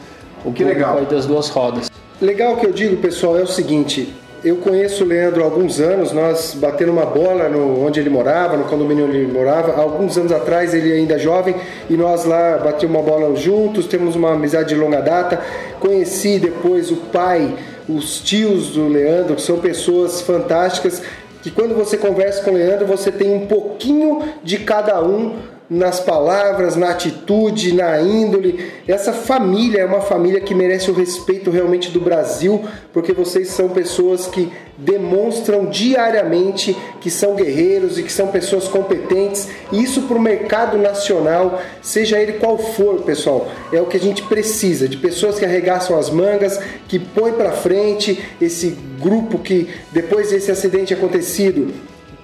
o 0.44 0.52
que 0.52 0.64
legal 0.64 1.04
das 1.04 1.24
duas 1.24 1.48
rodas. 1.48 1.90
Legal 2.20 2.56
que 2.56 2.66
eu 2.66 2.72
digo, 2.72 2.96
pessoal, 2.96 3.38
é 3.38 3.42
o 3.42 3.46
seguinte: 3.46 4.12
eu 4.44 4.56
conheço 4.56 5.04
o 5.04 5.06
Leandro 5.06 5.42
há 5.42 5.44
alguns 5.44 5.80
anos, 5.80 6.12
nós 6.12 6.54
batendo 6.54 6.92
uma 6.92 7.04
bola 7.04 7.48
no, 7.48 7.84
onde 7.84 7.98
ele 7.98 8.08
morava, 8.08 8.56
no 8.56 8.64
condomínio 8.64 9.06
onde 9.06 9.16
ele 9.16 9.32
morava. 9.32 9.80
Alguns 9.80 10.16
anos 10.16 10.30
atrás, 10.30 10.72
ele 10.74 10.92
ainda 10.92 11.14
é 11.14 11.18
jovem, 11.18 11.56
e 11.90 11.96
nós 11.96 12.24
lá 12.24 12.58
batemos 12.58 12.96
uma 12.96 13.02
bola 13.02 13.34
juntos, 13.36 13.86
temos 13.86 14.14
uma 14.14 14.32
amizade 14.32 14.70
de 14.70 14.74
longa 14.74 15.00
data. 15.00 15.40
Conheci 15.80 16.38
depois 16.38 16.90
o 16.90 16.96
pai, 16.96 17.56
os 17.88 18.20
tios 18.20 18.70
do 18.70 18.86
Leandro, 18.86 19.34
que 19.34 19.42
são 19.42 19.58
pessoas 19.58 20.20
fantásticas, 20.20 21.02
que 21.42 21.50
quando 21.50 21.74
você 21.74 21.96
conversa 21.96 22.42
com 22.42 22.50
o 22.50 22.54
Leandro, 22.54 22.86
você 22.86 23.10
tem 23.10 23.34
um 23.34 23.46
pouquinho 23.46 24.22
de 24.42 24.58
cada 24.58 25.02
um 25.02 25.36
nas 25.70 26.00
palavras, 26.00 26.76
na 26.76 26.90
atitude, 26.90 27.74
na 27.74 28.00
índole. 28.00 28.72
Essa 28.86 29.12
família 29.12 29.80
é 29.80 29.84
uma 29.84 30.00
família 30.00 30.40
que 30.40 30.54
merece 30.54 30.90
o 30.90 30.94
respeito 30.94 31.50
realmente 31.50 31.90
do 31.90 32.00
Brasil, 32.00 32.64
porque 32.92 33.12
vocês 33.12 33.48
são 33.48 33.68
pessoas 33.68 34.26
que 34.26 34.50
demonstram 34.78 35.66
diariamente 35.66 36.76
que 37.00 37.10
são 37.10 37.34
guerreiros 37.34 37.98
e 37.98 38.02
que 38.02 38.12
são 38.12 38.28
pessoas 38.28 38.66
competentes. 38.66 39.48
E 39.70 39.82
isso 39.82 40.02
para 40.02 40.16
o 40.16 40.20
mercado 40.20 40.78
nacional, 40.78 41.60
seja 41.82 42.18
ele 42.18 42.34
qual 42.34 42.56
for, 42.56 43.02
pessoal, 43.02 43.48
é 43.70 43.80
o 43.80 43.86
que 43.86 43.96
a 43.96 44.00
gente 44.00 44.22
precisa 44.22 44.88
de 44.88 44.96
pessoas 44.96 45.38
que 45.38 45.44
arregaçam 45.44 45.98
as 45.98 46.08
mangas, 46.08 46.58
que 46.86 46.98
põem 46.98 47.32
para 47.32 47.52
frente 47.52 48.24
esse 48.40 48.78
grupo 48.98 49.38
que 49.38 49.68
depois 49.92 50.30
desse 50.30 50.50
acidente 50.50 50.94
acontecido 50.94 51.74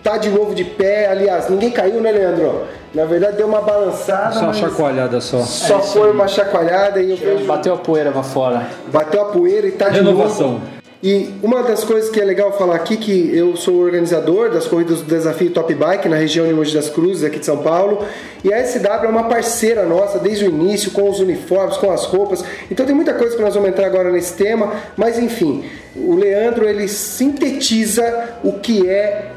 tá 0.05 0.19
de 0.19 0.29
novo 0.29 0.55
de 0.55 0.65
pé. 0.65 1.09
Aliás, 1.09 1.49
ninguém 1.49 1.71
caiu, 1.71 2.01
né, 2.01 2.13
Leandro? 2.13 2.65
Na 2.95 3.07
verdade, 3.07 3.39
deu 3.39 3.49
uma 3.49 3.63
balançada. 3.63 4.35
Só 4.35 4.45
uma 4.45 4.53
chacoalhada 4.53 5.21
só. 5.21 5.41
Só 5.41 5.79
é 5.79 5.83
foi 5.83 6.13
uma 6.13 6.29
chacoalhada 6.29 7.03
e 7.03 7.11
eu 7.11 7.17
vejo... 7.17 7.45
Bateu 7.47 7.75
a 7.75 7.79
poeira 7.79 8.13
pra 8.13 8.23
fora. 8.23 8.69
Bateu 8.93 9.23
a 9.23 9.25
poeira 9.25 9.67
e 9.67 9.73
tá 9.73 9.89
de 9.89 9.97
Renovação. 9.97 10.53
novo. 10.53 10.75
E 11.03 11.35
uma 11.43 11.63
das 11.63 11.85
coisas 11.85 12.09
que 12.09 12.19
é 12.19 12.25
legal 12.25 12.57
falar 12.57 12.77
aqui 12.77 12.97
que 12.97 13.37
eu 13.37 13.57
sou 13.57 13.77
organizador 13.77 14.51
das 14.51 14.67
corridas 14.67 15.03
do 15.03 15.05
desafio 15.05 15.51
Top 15.51 15.75
Bike 15.75 16.09
na 16.09 16.17
região 16.17 16.47
de 16.47 16.55
Mogi 16.55 16.73
das 16.73 16.89
Cruzes, 16.89 17.23
aqui 17.23 17.39
de 17.39 17.45
São 17.45 17.59
Paulo, 17.59 18.07
e 18.43 18.51
a 18.51 18.65
SW 18.65 18.87
é 18.87 19.09
uma 19.09 19.25
parceira 19.25 19.85
nossa 19.85 20.19
desde 20.19 20.47
o 20.47 20.49
início 20.49 20.93
com 20.93 21.11
os 21.11 21.21
uniformes, 21.21 21.77
com 21.77 21.91
as 21.91 22.07
roupas. 22.07 22.43
Então 22.71 22.87
tem 22.87 22.95
muita 22.95 23.13
coisa 23.13 23.37
que 23.37 23.43
nós 23.43 23.55
vamos 23.55 23.69
entrar 23.69 23.85
agora 23.85 24.11
nesse 24.11 24.33
tema, 24.33 24.73
mas 24.97 25.19
enfim, 25.19 25.67
o 25.95 26.15
Leandro 26.15 26.67
ele 26.67 26.89
sintetiza 26.89 28.39
o 28.43 28.55
que 28.55 28.89
é 28.89 29.34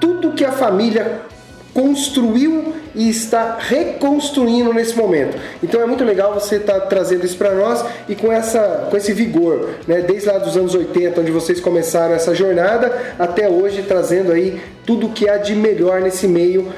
tudo 0.00 0.32
que 0.32 0.44
a 0.44 0.52
família 0.52 1.20
construiu 1.74 2.74
e 2.94 3.08
está 3.08 3.56
reconstruindo 3.60 4.72
nesse 4.74 4.96
momento. 4.96 5.38
Então 5.62 5.80
é 5.80 5.86
muito 5.86 6.02
legal 6.02 6.34
você 6.34 6.56
estar 6.56 6.80
tá 6.80 6.86
trazendo 6.86 7.24
isso 7.24 7.36
para 7.36 7.54
nós 7.54 7.84
e 8.08 8.16
com, 8.16 8.32
essa, 8.32 8.88
com 8.90 8.96
esse 8.96 9.12
vigor, 9.12 9.70
né? 9.86 10.00
desde 10.00 10.28
lá 10.28 10.38
dos 10.38 10.56
anos 10.56 10.74
80, 10.74 11.20
onde 11.20 11.30
vocês 11.30 11.60
começaram 11.60 12.14
essa 12.14 12.34
jornada, 12.34 13.14
até 13.16 13.48
hoje 13.48 13.82
trazendo 13.82 14.32
aí 14.32 14.60
tudo 14.84 15.10
que 15.10 15.28
há 15.28 15.36
de 15.36 15.54
melhor 15.54 16.00
nesse 16.00 16.26
meio 16.26 16.72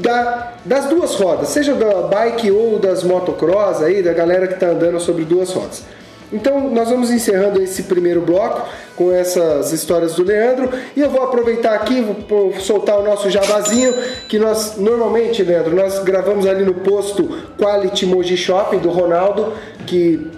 da, 0.00 0.54
das 0.64 0.86
duas 0.86 1.14
rodas, 1.14 1.50
seja 1.50 1.74
da 1.74 2.02
bike 2.02 2.50
ou 2.50 2.80
das 2.80 3.04
motocross 3.04 3.80
aí, 3.80 4.02
da 4.02 4.12
galera 4.12 4.48
que 4.48 4.54
está 4.54 4.68
andando 4.68 4.98
sobre 4.98 5.24
duas 5.24 5.52
rodas. 5.52 5.84
Então 6.32 6.70
nós 6.70 6.88
vamos 6.88 7.10
encerrando 7.10 7.62
esse 7.62 7.84
primeiro 7.84 8.20
bloco 8.20 8.66
com 8.96 9.12
essas 9.12 9.72
histórias 9.72 10.14
do 10.14 10.24
Leandro. 10.24 10.70
E 10.96 11.00
eu 11.00 11.10
vou 11.10 11.22
aproveitar 11.22 11.74
aqui, 11.74 12.00
vou 12.28 12.54
soltar 12.60 12.98
o 12.98 13.04
nosso 13.04 13.30
jabazinho 13.30 13.94
que 14.28 14.38
nós 14.38 14.76
normalmente, 14.76 15.42
Leandro, 15.42 15.74
nós 15.74 16.02
gravamos 16.02 16.46
ali 16.46 16.64
no 16.64 16.74
posto 16.74 17.28
Quality 17.58 18.06
Moji 18.06 18.36
Shopping 18.36 18.78
do 18.78 18.90
Ronaldo, 18.90 19.52
que 19.86 20.30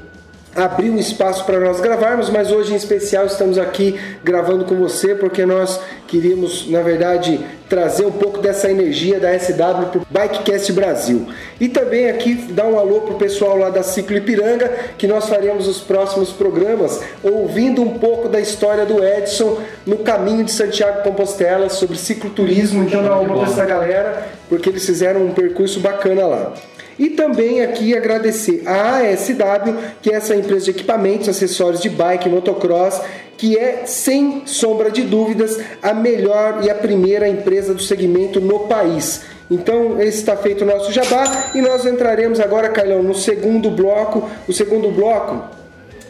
abriu 0.55 0.93
um 0.93 0.99
espaço 0.99 1.45
para 1.45 1.59
nós 1.59 1.81
gravarmos, 1.81 2.31
mas 2.31 2.51
hoje 2.51 2.73
em 2.73 2.77
especial 2.77 3.27
estamos 3.27 3.59
aqui 3.59 3.99
gravando 4.23 4.65
com 4.65 4.77
você 4.77 5.15
porque 5.15 5.45
nós 5.45 5.81
queríamos, 6.07 6.71
na 6.71 6.81
verdade, 6.81 7.41
trazer 7.69 8.07
um 8.07 8.13
pouco 8.13 8.39
dessa 8.39 8.71
energia 8.71 9.19
da 9.19 9.37
SW 9.39 9.87
para 9.91 9.99
o 9.99 10.07
Bikecast 10.09 10.73
Brasil. 10.73 11.27
E 11.61 11.69
também 11.69 12.09
aqui 12.09 12.35
dar 12.35 12.67
um 12.67 12.79
alô 12.79 13.01
para 13.01 13.15
o 13.15 13.19
pessoal 13.19 13.57
lá 13.57 13.71
da 13.71 13.83
Ciclo 13.83 14.17
Ipiranga, 14.17 14.71
que 14.97 15.07
nós 15.07 15.29
faremos 15.29 15.67
os 15.67 15.81
próximos 15.81 16.31
programas 16.31 17.01
ouvindo 17.23 17.83
um 17.83 17.99
pouco 17.99 18.29
da 18.29 18.41
história 18.41 18.87
do 18.87 19.03
Edson 19.03 19.59
no 19.85 19.99
caminho 19.99 20.45
de 20.45 20.53
Santiago 20.53 21.03
Compostela 21.03 21.69
sobre 21.69 21.97
cicloturismo. 21.97 22.85
Então, 22.85 23.03
dá 23.03 23.19
um 23.19 23.25
alô 23.25 23.41
para 23.41 23.51
essa 23.51 23.65
galera, 23.65 24.29
porque 24.49 24.69
eles 24.69 24.85
fizeram 24.85 25.25
um 25.25 25.33
percurso 25.33 25.81
bacana 25.81 26.27
lá. 26.27 26.55
E 26.99 27.11
também 27.11 27.63
aqui 27.63 27.97
agradecer 27.97 28.63
a 28.67 28.99
ASW, 28.99 29.77
que 30.01 30.11
é 30.11 30.15
essa 30.15 30.35
empresa 30.35 30.67
de 30.67 30.71
equipamentos, 30.71 31.29
acessórios 31.29 31.81
de 31.81 31.89
bike, 31.89 32.29
motocross, 32.29 33.01
que 33.37 33.59
é, 33.59 33.83
sem 33.85 34.43
sombra 34.47 34.91
de 34.91 35.03
dúvidas, 35.03 35.59
a 35.83 35.93
melhor 35.93 36.61
e 36.63 36.71
a 36.71 36.75
primeira 36.75 37.29
empresa 37.29 37.75
do 37.75 37.83
segmento 37.83 38.41
no 38.41 38.61
país. 38.61 39.23
Então, 39.51 40.01
esse 40.01 40.19
está 40.19 40.37
feito 40.37 40.65
o 40.65 40.67
nosso 40.67 40.91
jabá 40.93 41.51
e 41.55 41.61
nós 41.61 41.85
entraremos 41.85 42.41
agora, 42.41 42.69
Carlão, 42.69 43.03
no 43.03 43.15
segundo 43.15 43.71
bloco. 43.71 44.29
O 44.49 44.53
segundo 44.53 44.91
bloco, 44.91 45.45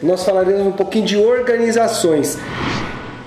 nós 0.01 0.23
falaremos 0.23 0.65
um 0.65 0.71
pouquinho 0.71 1.05
de 1.05 1.17
organizações. 1.17 2.37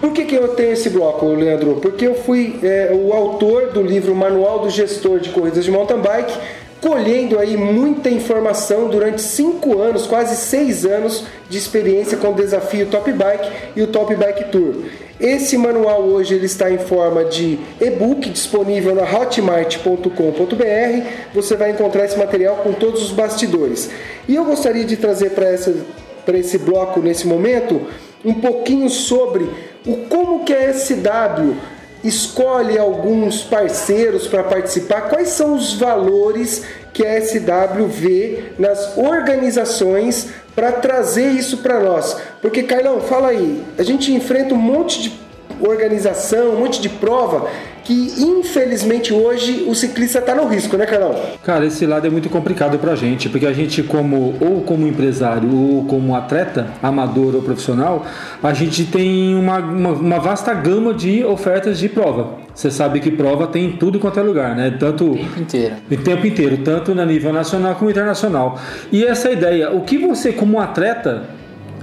Por 0.01 0.13
que, 0.13 0.25
que 0.25 0.35
eu 0.37 0.49
tenho 0.49 0.73
esse 0.73 0.89
bloco, 0.91 1.27
Leandro? 1.27 1.79
Porque 1.83 2.07
eu 2.07 2.15
fui 2.15 2.59
é, 2.63 2.91
o 2.93 3.13
autor 3.13 3.73
do 3.73 3.83
livro 3.83 4.15
Manual 4.15 4.61
do 4.61 4.71
Gestor 4.71 5.19
de 5.19 5.31
Corridas 5.31 5.65
de 5.65 5.73
Mountain 5.73 5.99
Bike, 5.99 6.39
colhendo 6.81 7.39
aí 7.39 7.57
muita 7.57 8.09
informação 8.09 8.89
durante 8.89 9.21
cinco 9.21 9.81
anos, 9.81 10.07
quase 10.07 10.37
seis 10.37 10.85
anos 10.85 11.25
de 11.49 11.59
experiência 11.59 12.17
com 12.17 12.31
o 12.31 12.35
desafio 12.35 12.87
Top 12.87 13.11
Bike 13.11 13.51
e 13.75 13.83
o 13.83 13.89
Top 13.89 14.15
Bike 14.15 14.51
Tour. 14.51 14.85
Esse 15.21 15.59
manual 15.59 16.03
hoje 16.03 16.35
ele 16.35 16.47
está 16.47 16.71
em 16.71 16.79
forma 16.79 17.25
de 17.25 17.59
e-book 17.81 18.31
disponível 18.31 18.95
na 18.95 19.03
hotmart.com.br. 19.03 21.07
Você 21.35 21.57
vai 21.57 21.73
encontrar 21.73 22.05
esse 22.05 22.17
material 22.17 22.57
com 22.57 22.73
todos 22.73 23.03
os 23.03 23.11
bastidores. 23.11 23.91
E 24.29 24.37
eu 24.37 24.45
gostaria 24.45 24.85
de 24.85 24.97
trazer 24.97 25.31
para 25.31 26.39
esse 26.39 26.59
bloco 26.59 27.01
nesse 27.01 27.27
momento 27.27 27.81
um 28.25 28.35
pouquinho 28.35 28.89
sobre 28.89 29.51
o 29.85 29.97
como 30.09 30.45
que 30.45 30.55
a 30.55 30.73
SW 30.73 31.57
escolhe 32.03 32.79
alguns 32.79 33.43
parceiros 33.43 34.27
para 34.27 34.45
participar, 34.45 35.03
quais 35.09 35.29
são 35.29 35.55
os 35.55 35.75
valores 35.75 36.65
que 36.93 37.05
a 37.05 37.21
SW 37.21 37.87
vê 37.87 38.53
nas 38.59 38.97
organizações 38.97 40.29
para 40.55 40.73
trazer 40.73 41.31
isso 41.31 41.59
para 41.59 41.81
nós. 41.81 42.17
Porque, 42.43 42.63
Carlão, 42.63 43.01
fala 43.01 43.29
aí, 43.29 43.63
a 43.77 43.83
gente 43.83 44.13
enfrenta 44.13 44.55
um 44.55 44.59
monte 44.59 45.03
de 45.03 45.21
organização, 45.61 46.51
um 46.51 46.61
monte 46.61 46.81
de 46.81 46.89
prova 46.89 47.49
que 47.89 48.23
infelizmente 48.23 49.15
hoje 49.15 49.65
o 49.67 49.75
ciclista 49.75 50.19
está 50.19 50.35
no 50.35 50.47
risco, 50.47 50.77
né, 50.77 50.85
Carol? 50.85 51.19
Cara, 51.43 51.65
esse 51.65 51.87
lado 51.87 52.07
é 52.07 52.11
muito 52.11 52.29
complicado 52.29 52.79
para 52.79 52.93
a 52.93 52.95
gente, 52.95 53.31
porque 53.31 53.47
a 53.47 53.53
gente 53.55 53.83
como 53.83 54.35
ou 54.43 54.61
como 54.61 54.87
empresário 54.87 55.51
ou 55.51 55.87
como 55.87 56.15
atleta, 56.15 56.67
amador 56.83 57.35
ou 57.35 57.41
profissional, 57.41 58.05
a 58.43 58.53
gente 58.53 58.85
tem 58.85 59.35
uma, 59.35 59.57
uma, 59.57 59.93
uma 59.93 60.19
vasta 60.19 60.53
gama 60.53 60.93
de 60.93 61.25
ofertas 61.25 61.79
de 61.79 61.89
prova. 61.89 62.35
Você 62.55 62.71
sabe 62.71 63.01
que 63.01 63.11
prova 63.11 63.47
tem 63.47 63.73
tudo 63.73 63.99
quanto 63.99 64.21
é 64.21 64.23
lugar, 64.23 64.55
né? 64.55 64.77
Tanto 64.79 65.13
o 65.13 65.17
tempo 65.17 65.41
inteiro. 65.41 65.75
O 65.91 65.97
tempo 65.97 66.27
inteiro, 66.27 66.59
tanto 66.59 66.95
na 66.95 67.07
nível 67.07 67.33
nacional 67.33 67.75
como 67.77 67.89
internacional. 67.89 68.61
E 68.93 69.03
essa 69.03 69.31
ideia, 69.31 69.71
o 69.71 69.81
que 69.81 69.97
você 69.97 70.31
como 70.31 70.61
atleta 70.61 71.39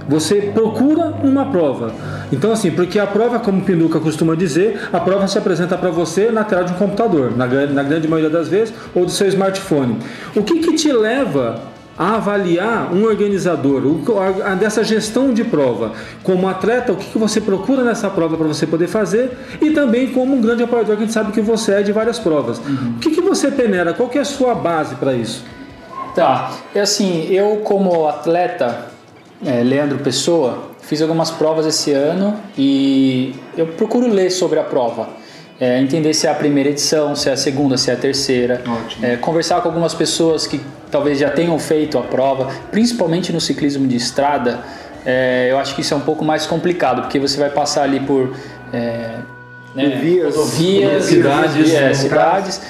você 0.08 0.40
procura 0.40 1.14
uma 1.22 1.46
prova. 1.46 1.92
Então, 2.32 2.52
assim, 2.52 2.70
porque 2.70 2.98
a 2.98 3.06
prova, 3.06 3.38
como 3.38 3.60
o 3.60 3.64
Pinduca 3.64 4.00
costuma 4.00 4.34
dizer, 4.34 4.88
a 4.92 5.00
prova 5.00 5.26
se 5.28 5.38
apresenta 5.38 5.76
para 5.76 5.90
você 5.90 6.30
na 6.30 6.44
tela 6.44 6.64
de 6.64 6.72
um 6.72 6.76
computador, 6.76 7.36
na, 7.36 7.46
na, 7.46 7.82
grande 7.82 8.08
maioria 8.08 8.30
das 8.30 8.48
vezes, 8.48 8.74
ou 8.94 9.04
do 9.04 9.10
seu 9.10 9.26
smartphone. 9.28 9.98
O 10.34 10.42
que, 10.42 10.60
que 10.60 10.74
te 10.74 10.92
leva 10.92 11.60
a 11.98 12.16
avaliar 12.16 12.92
um 12.92 13.04
organizador, 13.04 13.82
a, 14.44 14.54
dessa 14.54 14.84
gestão 14.84 15.32
de 15.32 15.42
prova. 15.42 15.92
Como 16.22 16.46
atleta, 16.46 16.92
o 16.92 16.96
que, 16.96 17.06
que 17.10 17.18
você 17.18 17.40
procura 17.40 17.82
nessa 17.82 18.10
prova 18.10 18.36
para 18.36 18.46
você 18.46 18.66
poder 18.66 18.86
fazer 18.86 19.36
e 19.62 19.70
também 19.70 20.08
como 20.08 20.36
um 20.36 20.40
grande 20.40 20.62
apoiador 20.62 20.96
que 20.96 21.02
a 21.02 21.06
gente 21.06 21.14
sabe 21.14 21.32
que 21.32 21.40
você 21.40 21.72
é 21.72 21.82
de 21.82 21.92
várias 21.92 22.18
provas. 22.18 22.58
Uhum. 22.58 22.96
O 22.96 22.98
que, 22.98 23.10
que 23.10 23.20
você 23.22 23.50
peneira? 23.50 23.94
Qual 23.94 24.08
que 24.08 24.18
é 24.18 24.20
a 24.20 24.26
sua 24.26 24.54
base 24.54 24.96
para 24.96 25.14
isso? 25.14 25.42
Tá, 26.14 26.50
é 26.74 26.80
assim, 26.80 27.26
eu 27.30 27.56
como 27.64 28.06
atleta, 28.08 28.86
é, 29.44 29.62
Leandro 29.62 29.98
Pessoa, 29.98 30.70
fiz 30.80 31.02
algumas 31.02 31.30
provas 31.30 31.66
esse 31.66 31.92
ano 31.92 32.38
e 32.56 33.34
eu 33.56 33.66
procuro 33.66 34.08
ler 34.08 34.30
sobre 34.30 34.58
a 34.58 34.64
prova. 34.64 35.08
É, 35.58 35.80
entender 35.80 36.12
se 36.12 36.26
é 36.26 36.30
a 36.30 36.34
primeira 36.34 36.68
edição, 36.68 37.16
se 37.16 37.30
é 37.30 37.32
a 37.32 37.36
segunda, 37.36 37.78
se 37.78 37.90
é 37.90 37.94
a 37.94 37.96
terceira. 37.96 38.62
É, 39.02 39.16
conversar 39.16 39.60
com 39.62 39.68
algumas 39.68 39.94
pessoas 39.94 40.46
que 40.46 40.60
talvez 40.90 41.18
já 41.18 41.30
tenham 41.30 41.58
feito 41.58 41.98
a 41.98 42.02
prova, 42.02 42.52
principalmente 42.70 43.32
no 43.32 43.40
ciclismo 43.40 43.86
de 43.86 43.96
estrada. 43.96 44.60
É, 45.04 45.48
eu 45.50 45.58
acho 45.58 45.74
que 45.74 45.80
isso 45.80 45.94
é 45.94 45.96
um 45.96 46.00
pouco 46.00 46.24
mais 46.24 46.46
complicado, 46.46 47.02
porque 47.02 47.18
você 47.18 47.38
vai 47.38 47.48
passar 47.48 47.84
ali 47.84 48.00
por 48.00 48.34
é, 48.72 49.18
né, 49.74 49.98
vias, 50.00 50.36
rodovias, 50.36 51.04
cidades, 51.04 51.74
é, 51.74 51.94
cidades 51.94 52.60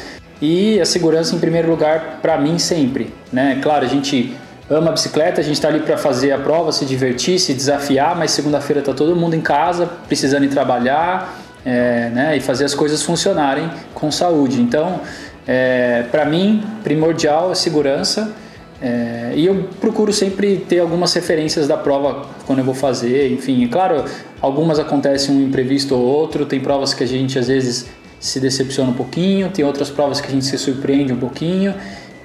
e 0.40 0.80
a 0.80 0.84
segurança 0.84 1.34
em 1.34 1.38
primeiro 1.38 1.68
lugar 1.68 2.20
para 2.22 2.36
mim 2.38 2.58
sempre. 2.58 3.12
Né? 3.32 3.58
Claro, 3.62 3.84
a 3.84 3.88
gente 3.88 4.36
ama 4.68 4.90
a 4.90 4.92
bicicleta, 4.92 5.40
a 5.40 5.44
gente 5.44 5.54
está 5.54 5.68
ali 5.68 5.80
para 5.80 5.96
fazer 5.96 6.32
a 6.32 6.38
prova, 6.38 6.72
se 6.72 6.84
divertir, 6.84 7.38
se 7.38 7.54
desafiar, 7.54 8.16
mas 8.16 8.32
segunda-feira 8.32 8.80
está 8.80 8.92
todo 8.92 9.14
mundo 9.14 9.34
em 9.34 9.40
casa, 9.40 9.86
precisando 10.08 10.44
ir 10.44 10.48
trabalhar 10.48 11.40
é, 11.64 12.10
né, 12.10 12.36
e 12.36 12.40
fazer 12.40 12.64
as 12.64 12.74
coisas 12.74 13.02
funcionarem 13.02 13.70
com 13.94 14.10
saúde. 14.10 14.60
Então, 14.60 15.00
é, 15.46 16.04
para 16.10 16.24
mim, 16.24 16.62
primordial 16.82 17.52
é 17.52 17.54
segurança. 17.54 18.32
É, 18.80 19.32
e 19.34 19.46
eu 19.46 19.68
procuro 19.80 20.12
sempre 20.12 20.58
ter 20.58 20.80
algumas 20.80 21.14
referências 21.14 21.66
da 21.66 21.78
prova 21.78 22.26
quando 22.46 22.58
eu 22.58 22.64
vou 22.64 22.74
fazer, 22.74 23.32
enfim, 23.32 23.64
é 23.64 23.68
claro, 23.68 24.04
algumas 24.38 24.78
acontecem 24.78 25.34
um 25.34 25.40
imprevisto 25.46 25.94
ou 25.94 26.02
outro, 26.02 26.44
tem 26.44 26.60
provas 26.60 26.92
que 26.92 27.02
a 27.02 27.06
gente 27.06 27.38
às 27.38 27.48
vezes 27.48 27.86
se 28.20 28.38
decepciona 28.38 28.90
um 28.90 28.94
pouquinho, 28.94 29.48
tem 29.48 29.64
outras 29.64 29.88
provas 29.88 30.20
que 30.20 30.28
a 30.28 30.30
gente 30.30 30.44
se 30.44 30.58
surpreende 30.58 31.10
um 31.12 31.16
pouquinho. 31.16 31.74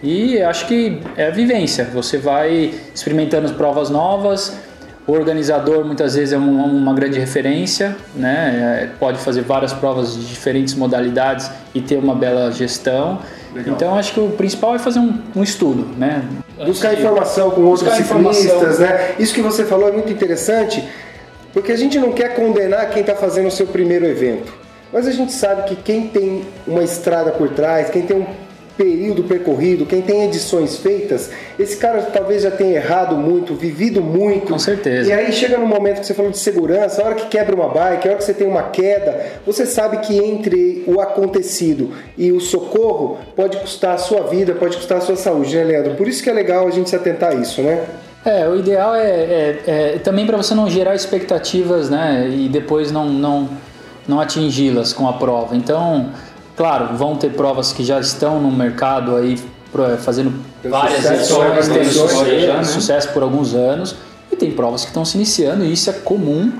E 0.03 0.41
acho 0.41 0.67
que 0.67 0.99
é 1.15 1.27
a 1.27 1.31
vivência. 1.31 1.85
Você 1.93 2.17
vai 2.17 2.73
experimentando 2.93 3.53
provas 3.53 3.89
novas. 3.89 4.57
O 5.05 5.13
organizador 5.13 5.83
muitas 5.83 6.15
vezes 6.15 6.33
é 6.33 6.37
uma, 6.37 6.63
uma 6.65 6.93
grande 6.93 7.19
referência, 7.19 7.95
né? 8.15 8.83
É, 8.83 8.87
pode 8.99 9.17
fazer 9.19 9.41
várias 9.41 9.73
provas 9.73 10.15
de 10.15 10.25
diferentes 10.25 10.73
modalidades 10.75 11.49
e 11.73 11.81
ter 11.81 11.97
uma 11.97 12.15
bela 12.15 12.51
gestão. 12.51 13.19
Legal. 13.53 13.75
Então 13.75 13.95
acho 13.95 14.13
que 14.13 14.19
o 14.19 14.29
principal 14.29 14.75
é 14.75 14.79
fazer 14.79 14.99
um, 14.99 15.19
um 15.35 15.43
estudo, 15.43 15.87
né? 15.97 16.23
Buscar 16.65 16.93
informação 16.93 17.51
com 17.51 17.61
outros 17.61 17.91
ciclistas, 17.93 18.79
né? 18.79 19.15
Isso 19.19 19.33
que 19.33 19.41
você 19.41 19.65
falou 19.65 19.89
é 19.89 19.91
muito 19.91 20.11
interessante, 20.11 20.83
porque 21.51 21.71
a 21.71 21.77
gente 21.77 21.99
não 21.99 22.11
quer 22.11 22.35
condenar 22.35 22.89
quem 22.91 23.01
está 23.01 23.15
fazendo 23.15 23.47
o 23.47 23.51
seu 23.51 23.67
primeiro 23.67 24.05
evento. 24.05 24.53
Mas 24.93 25.07
a 25.07 25.11
gente 25.11 25.31
sabe 25.31 25.63
que 25.63 25.75
quem 25.75 26.07
tem 26.07 26.43
uma 26.67 26.83
estrada 26.83 27.31
por 27.31 27.49
trás, 27.49 27.89
quem 27.89 28.03
tem 28.03 28.17
um 28.17 28.25
período 28.77 29.23
percorrido, 29.23 29.85
quem 29.85 30.01
tem 30.01 30.23
edições 30.25 30.77
feitas, 30.77 31.29
esse 31.59 31.77
cara 31.77 32.01
talvez 32.03 32.43
já 32.43 32.51
tenha 32.51 32.75
errado 32.75 33.15
muito, 33.15 33.53
vivido 33.53 34.01
muito. 34.01 34.51
Com 34.51 34.59
certeza. 34.59 35.09
E 35.09 35.13
aí 35.13 35.31
chega 35.31 35.57
no 35.57 35.67
momento 35.67 35.99
que 35.99 36.07
você 36.07 36.13
falou 36.13 36.31
de 36.31 36.37
segurança, 36.37 37.01
a 37.01 37.05
hora 37.05 37.15
que 37.15 37.27
quebra 37.27 37.55
uma 37.55 37.67
bike, 37.67 38.07
a 38.07 38.11
hora 38.11 38.17
que 38.17 38.23
você 38.23 38.33
tem 38.33 38.47
uma 38.47 38.63
queda, 38.63 39.19
você 39.45 39.65
sabe 39.65 39.97
que 39.97 40.17
entre 40.17 40.83
o 40.87 40.99
acontecido 40.99 41.91
e 42.17 42.31
o 42.31 42.39
socorro 42.39 43.19
pode 43.35 43.57
custar 43.57 43.95
a 43.95 43.97
sua 43.97 44.21
vida, 44.23 44.53
pode 44.53 44.77
custar 44.77 44.97
a 44.97 45.01
sua 45.01 45.15
saúde, 45.15 45.55
né, 45.55 45.63
Leandro? 45.63 45.95
Por 45.95 46.07
isso 46.07 46.23
que 46.23 46.29
é 46.29 46.33
legal 46.33 46.67
a 46.67 46.71
gente 46.71 46.89
se 46.89 46.95
atentar 46.95 47.31
a 47.31 47.35
isso, 47.35 47.61
né? 47.61 47.85
É, 48.23 48.47
o 48.47 48.55
ideal 48.55 48.93
é, 48.93 49.09
é, 49.09 49.61
é 49.65 49.99
também 50.03 50.27
para 50.27 50.37
você 50.37 50.53
não 50.53 50.69
gerar 50.69 50.93
expectativas, 50.93 51.89
né? 51.89 52.29
E 52.29 52.47
depois 52.47 52.91
não, 52.91 53.07
não, 53.09 53.49
não 54.07 54.19
atingi-las 54.19 54.93
com 54.93 55.07
a 55.07 55.13
prova. 55.13 55.55
Então, 55.55 56.11
Claro, 56.61 56.95
vão 56.95 57.15
ter 57.15 57.31
provas 57.31 57.73
que 57.73 57.83
já 57.83 57.99
estão 57.99 58.39
no 58.39 58.51
mercado 58.51 59.15
aí 59.15 59.35
fazendo 59.97 60.31
várias 60.63 61.03
edições, 61.09 61.67
tendo 61.67 61.85
sucesso, 61.85 62.23
né? 62.23 62.63
sucesso 62.63 63.09
por 63.09 63.23
alguns 63.23 63.55
anos, 63.55 63.95
e 64.31 64.35
tem 64.35 64.51
provas 64.51 64.81
que 64.81 64.89
estão 64.89 65.03
se 65.03 65.17
iniciando, 65.17 65.65
e 65.65 65.73
isso 65.73 65.89
é 65.89 65.93
comum. 65.93 66.51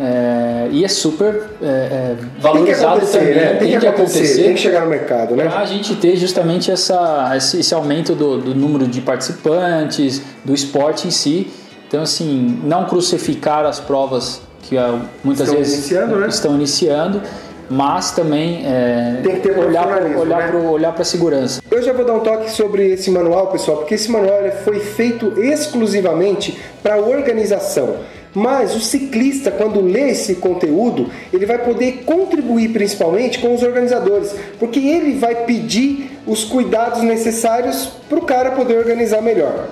É, 0.00 0.68
e 0.70 0.82
é 0.82 0.88
super 0.88 1.50
é, 1.60 2.16
valorizado 2.40 3.00
tem 3.00 3.10
também. 3.10 3.34
Né? 3.34 3.46
Tem, 3.48 3.58
tem, 3.58 3.78
que, 3.78 3.86
acontecer, 3.86 4.18
acontecer, 4.20 4.42
tem 4.42 4.54
que 4.54 4.60
chegar 4.60 4.80
no 4.84 4.88
mercado, 4.88 5.36
né? 5.36 5.44
Para 5.44 5.60
a 5.60 5.66
gente 5.66 5.96
ter 5.96 6.16
justamente 6.16 6.70
essa, 6.70 7.30
esse, 7.36 7.60
esse 7.60 7.74
aumento 7.74 8.14
do, 8.14 8.38
do, 8.38 8.54
número 8.54 8.86
de 8.86 9.02
participantes, 9.02 10.22
do 10.42 10.54
esporte 10.54 11.06
em 11.06 11.10
si. 11.10 11.50
Então, 11.86 12.00
assim, 12.00 12.58
não 12.64 12.86
crucificar 12.86 13.66
as 13.66 13.78
provas 13.78 14.40
que 14.62 14.76
muitas 15.22 15.46
estão 15.46 15.58
vezes 15.58 15.74
iniciando, 15.74 16.16
né? 16.16 16.28
estão 16.28 16.54
iniciando 16.54 17.20
mas 17.70 18.10
também 18.12 18.64
é, 18.66 19.20
tem 19.22 19.36
que 19.36 19.40
ter 19.40 19.58
olhar 19.58 19.86
para 19.86 20.18
olhar 20.18 20.38
né? 20.38 20.48
para 20.48 20.58
olhar 20.58 20.92
para 20.92 21.04
segurança. 21.04 21.62
Eu 21.70 21.82
já 21.82 21.92
vou 21.92 22.04
dar 22.04 22.14
um 22.14 22.20
toque 22.20 22.50
sobre 22.50 22.92
esse 22.92 23.10
manual, 23.10 23.48
pessoal, 23.48 23.78
porque 23.78 23.94
esse 23.94 24.10
manual 24.10 24.38
foi 24.64 24.80
feito 24.80 25.40
exclusivamente 25.40 26.58
para 26.82 26.96
organização. 26.96 27.96
Mas 28.34 28.74
o 28.74 28.80
ciclista, 28.80 29.50
quando 29.50 29.80
lê 29.80 30.10
esse 30.10 30.36
conteúdo, 30.36 31.10
ele 31.32 31.44
vai 31.44 31.58
poder 31.58 32.02
contribuir 32.04 32.70
principalmente 32.70 33.38
com 33.38 33.54
os 33.54 33.62
organizadores, 33.62 34.34
porque 34.58 34.78
ele 34.78 35.18
vai 35.18 35.44
pedir 35.44 36.18
os 36.26 36.44
cuidados 36.44 37.02
necessários 37.02 37.92
para 38.08 38.18
o 38.18 38.22
cara 38.22 38.52
poder 38.52 38.78
organizar 38.78 39.20
melhor. 39.20 39.68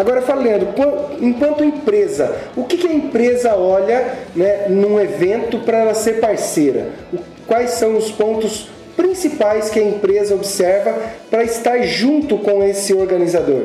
Agora, 0.00 0.22
falando, 0.22 0.66
enquanto 1.20 1.62
empresa, 1.62 2.34
o 2.56 2.64
que, 2.64 2.88
a 2.88 2.90
empresa 2.90 3.54
olha 3.54 4.14
né, 4.34 4.66
num 4.70 4.98
evento 4.98 5.58
para 5.58 5.76
ela 5.76 5.92
ser 5.92 6.20
parceira? 6.20 6.88
Quais 7.46 7.72
são 7.72 7.98
os 7.98 8.10
pontos 8.10 8.70
principais 8.96 9.68
que 9.68 9.78
a 9.78 9.82
empresa 9.82 10.34
observa 10.34 10.96
para 11.30 11.44
estar 11.44 11.82
junto 11.82 12.38
com 12.38 12.64
esse 12.64 12.94
organizador? 12.94 13.64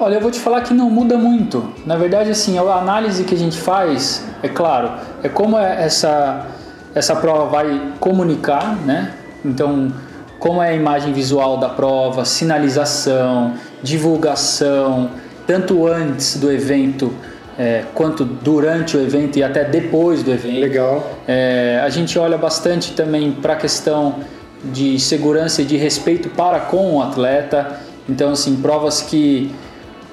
Olha, 0.00 0.14
eu 0.14 0.22
vou 0.22 0.30
te 0.30 0.40
falar 0.40 0.62
que 0.62 0.72
não 0.72 0.88
muda 0.88 1.18
muito. 1.18 1.70
Na 1.84 1.96
verdade, 1.96 2.30
assim, 2.30 2.56
a 2.56 2.62
análise 2.62 3.24
que 3.24 3.34
a 3.34 3.38
gente 3.38 3.58
faz, 3.58 4.24
é 4.42 4.48
claro, 4.48 4.92
é 5.22 5.28
como 5.28 5.58
é 5.58 5.84
essa, 5.84 6.46
essa 6.94 7.14
prova 7.14 7.44
vai 7.44 7.92
comunicar, 8.00 8.74
né? 8.86 9.12
Então, 9.44 9.92
como 10.38 10.62
é 10.62 10.70
a 10.70 10.74
imagem 10.74 11.12
visual 11.12 11.58
da 11.58 11.68
prova, 11.68 12.24
sinalização, 12.24 13.52
divulgação, 13.82 15.10
tanto 15.48 15.86
antes 15.86 16.36
do 16.36 16.52
evento 16.52 17.10
é, 17.58 17.84
quanto 17.94 18.22
durante 18.22 18.98
o 18.98 19.00
evento 19.00 19.38
e 19.38 19.42
até 19.42 19.64
depois 19.64 20.22
do 20.22 20.30
evento. 20.30 20.60
Legal. 20.60 21.18
É, 21.26 21.80
a 21.82 21.88
gente 21.88 22.18
olha 22.18 22.36
bastante 22.36 22.92
também 22.92 23.32
para 23.32 23.54
a 23.54 23.56
questão 23.56 24.16
de 24.62 25.00
segurança 25.00 25.62
e 25.62 25.64
de 25.64 25.78
respeito 25.78 26.28
para 26.28 26.60
com 26.60 26.96
o 26.96 27.02
atleta. 27.02 27.80
Então, 28.06 28.32
assim, 28.32 28.56
provas 28.56 29.00
que 29.00 29.50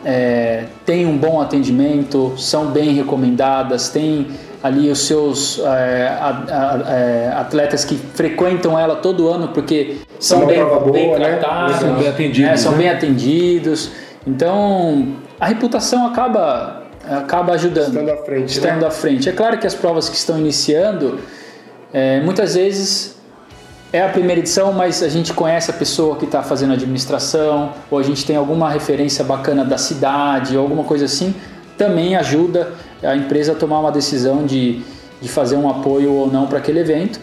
é, 0.06 0.63
têm 0.86 1.06
um 1.06 1.17
bom 1.17 1.41
atendimento, 1.41 2.34
são 2.38 2.67
bem 2.67 2.93
recomendadas, 2.93 3.89
tem 3.89 4.28
ali 4.63 4.89
os 4.89 5.06
seus 5.06 5.60
é, 5.60 6.08
a, 6.08 6.30
a, 6.30 6.91
é, 6.91 7.34
atletas 7.36 7.84
que 7.84 7.95
frequentam 7.95 8.80
ela 8.80 8.95
todo 8.95 9.28
ano 9.28 9.50
porque 9.50 9.98
são 10.17 10.45
bem, 10.45 10.63
boa, 10.63 10.91
bem 10.91 11.12
né? 11.12 11.15
tratados, 11.15 11.74
né? 11.74 11.80
são 11.82 11.95
bem 11.95 12.08
atendidos. 12.08 12.62
São 12.62 12.71
né? 12.71 12.78
bem 12.78 12.89
atendidos. 12.89 13.91
Então, 14.26 15.18
a 15.40 15.48
reputação 15.48 16.08
acaba 16.08 16.86
acaba 17.08 17.54
ajudando. 17.54 17.90
Estando 17.90 18.10
à 18.10 18.18
frente. 18.18 18.50
Estando 18.50 18.82
né? 18.82 18.88
à 18.88 18.92
frente. 18.92 19.30
É 19.30 19.32
claro 19.32 19.58
que 19.58 19.68
as 19.68 19.76
provas 19.76 20.10
que 20.10 20.16
estão 20.16 20.40
iniciando, 20.40 21.20
é, 21.94 22.20
muitas 22.22 22.56
vezes 22.56 23.16
é 23.94 24.04
a 24.04 24.10
primeira 24.10 24.40
edição, 24.40 24.74
mas 24.74 25.02
a 25.04 25.10
gente 25.10 25.32
conhece 25.34 25.70
a 25.70 25.74
pessoa 25.74 26.18
que 26.18 26.26
está 26.26 26.42
fazendo 26.42 26.72
a 26.72 26.74
administração, 26.74 27.74
ou 27.90 28.00
a 28.00 28.04
gente 28.04 28.26
tem 28.26 28.36
alguma 28.36 28.70
referência 28.70 29.24
bacana 29.24 29.64
da 29.64 29.78
cidade, 29.78 30.58
ou 30.58 30.64
alguma 30.64 30.84
coisa 30.84 31.06
assim, 31.06 31.34
também 31.78 32.16
ajuda 32.16 32.74
a 33.04 33.16
empresa 33.16 33.52
a 33.52 33.56
tomar 33.56 33.80
uma 33.80 33.92
decisão 33.92 34.46
de, 34.46 34.82
de 35.22 35.30
fazer 35.30 35.56
um 35.56 35.70
apoio 35.70 36.12
ou 36.12 36.32
não 36.32 36.48
para 36.48 36.58
aquele 36.58 36.80
evento. 36.80 37.20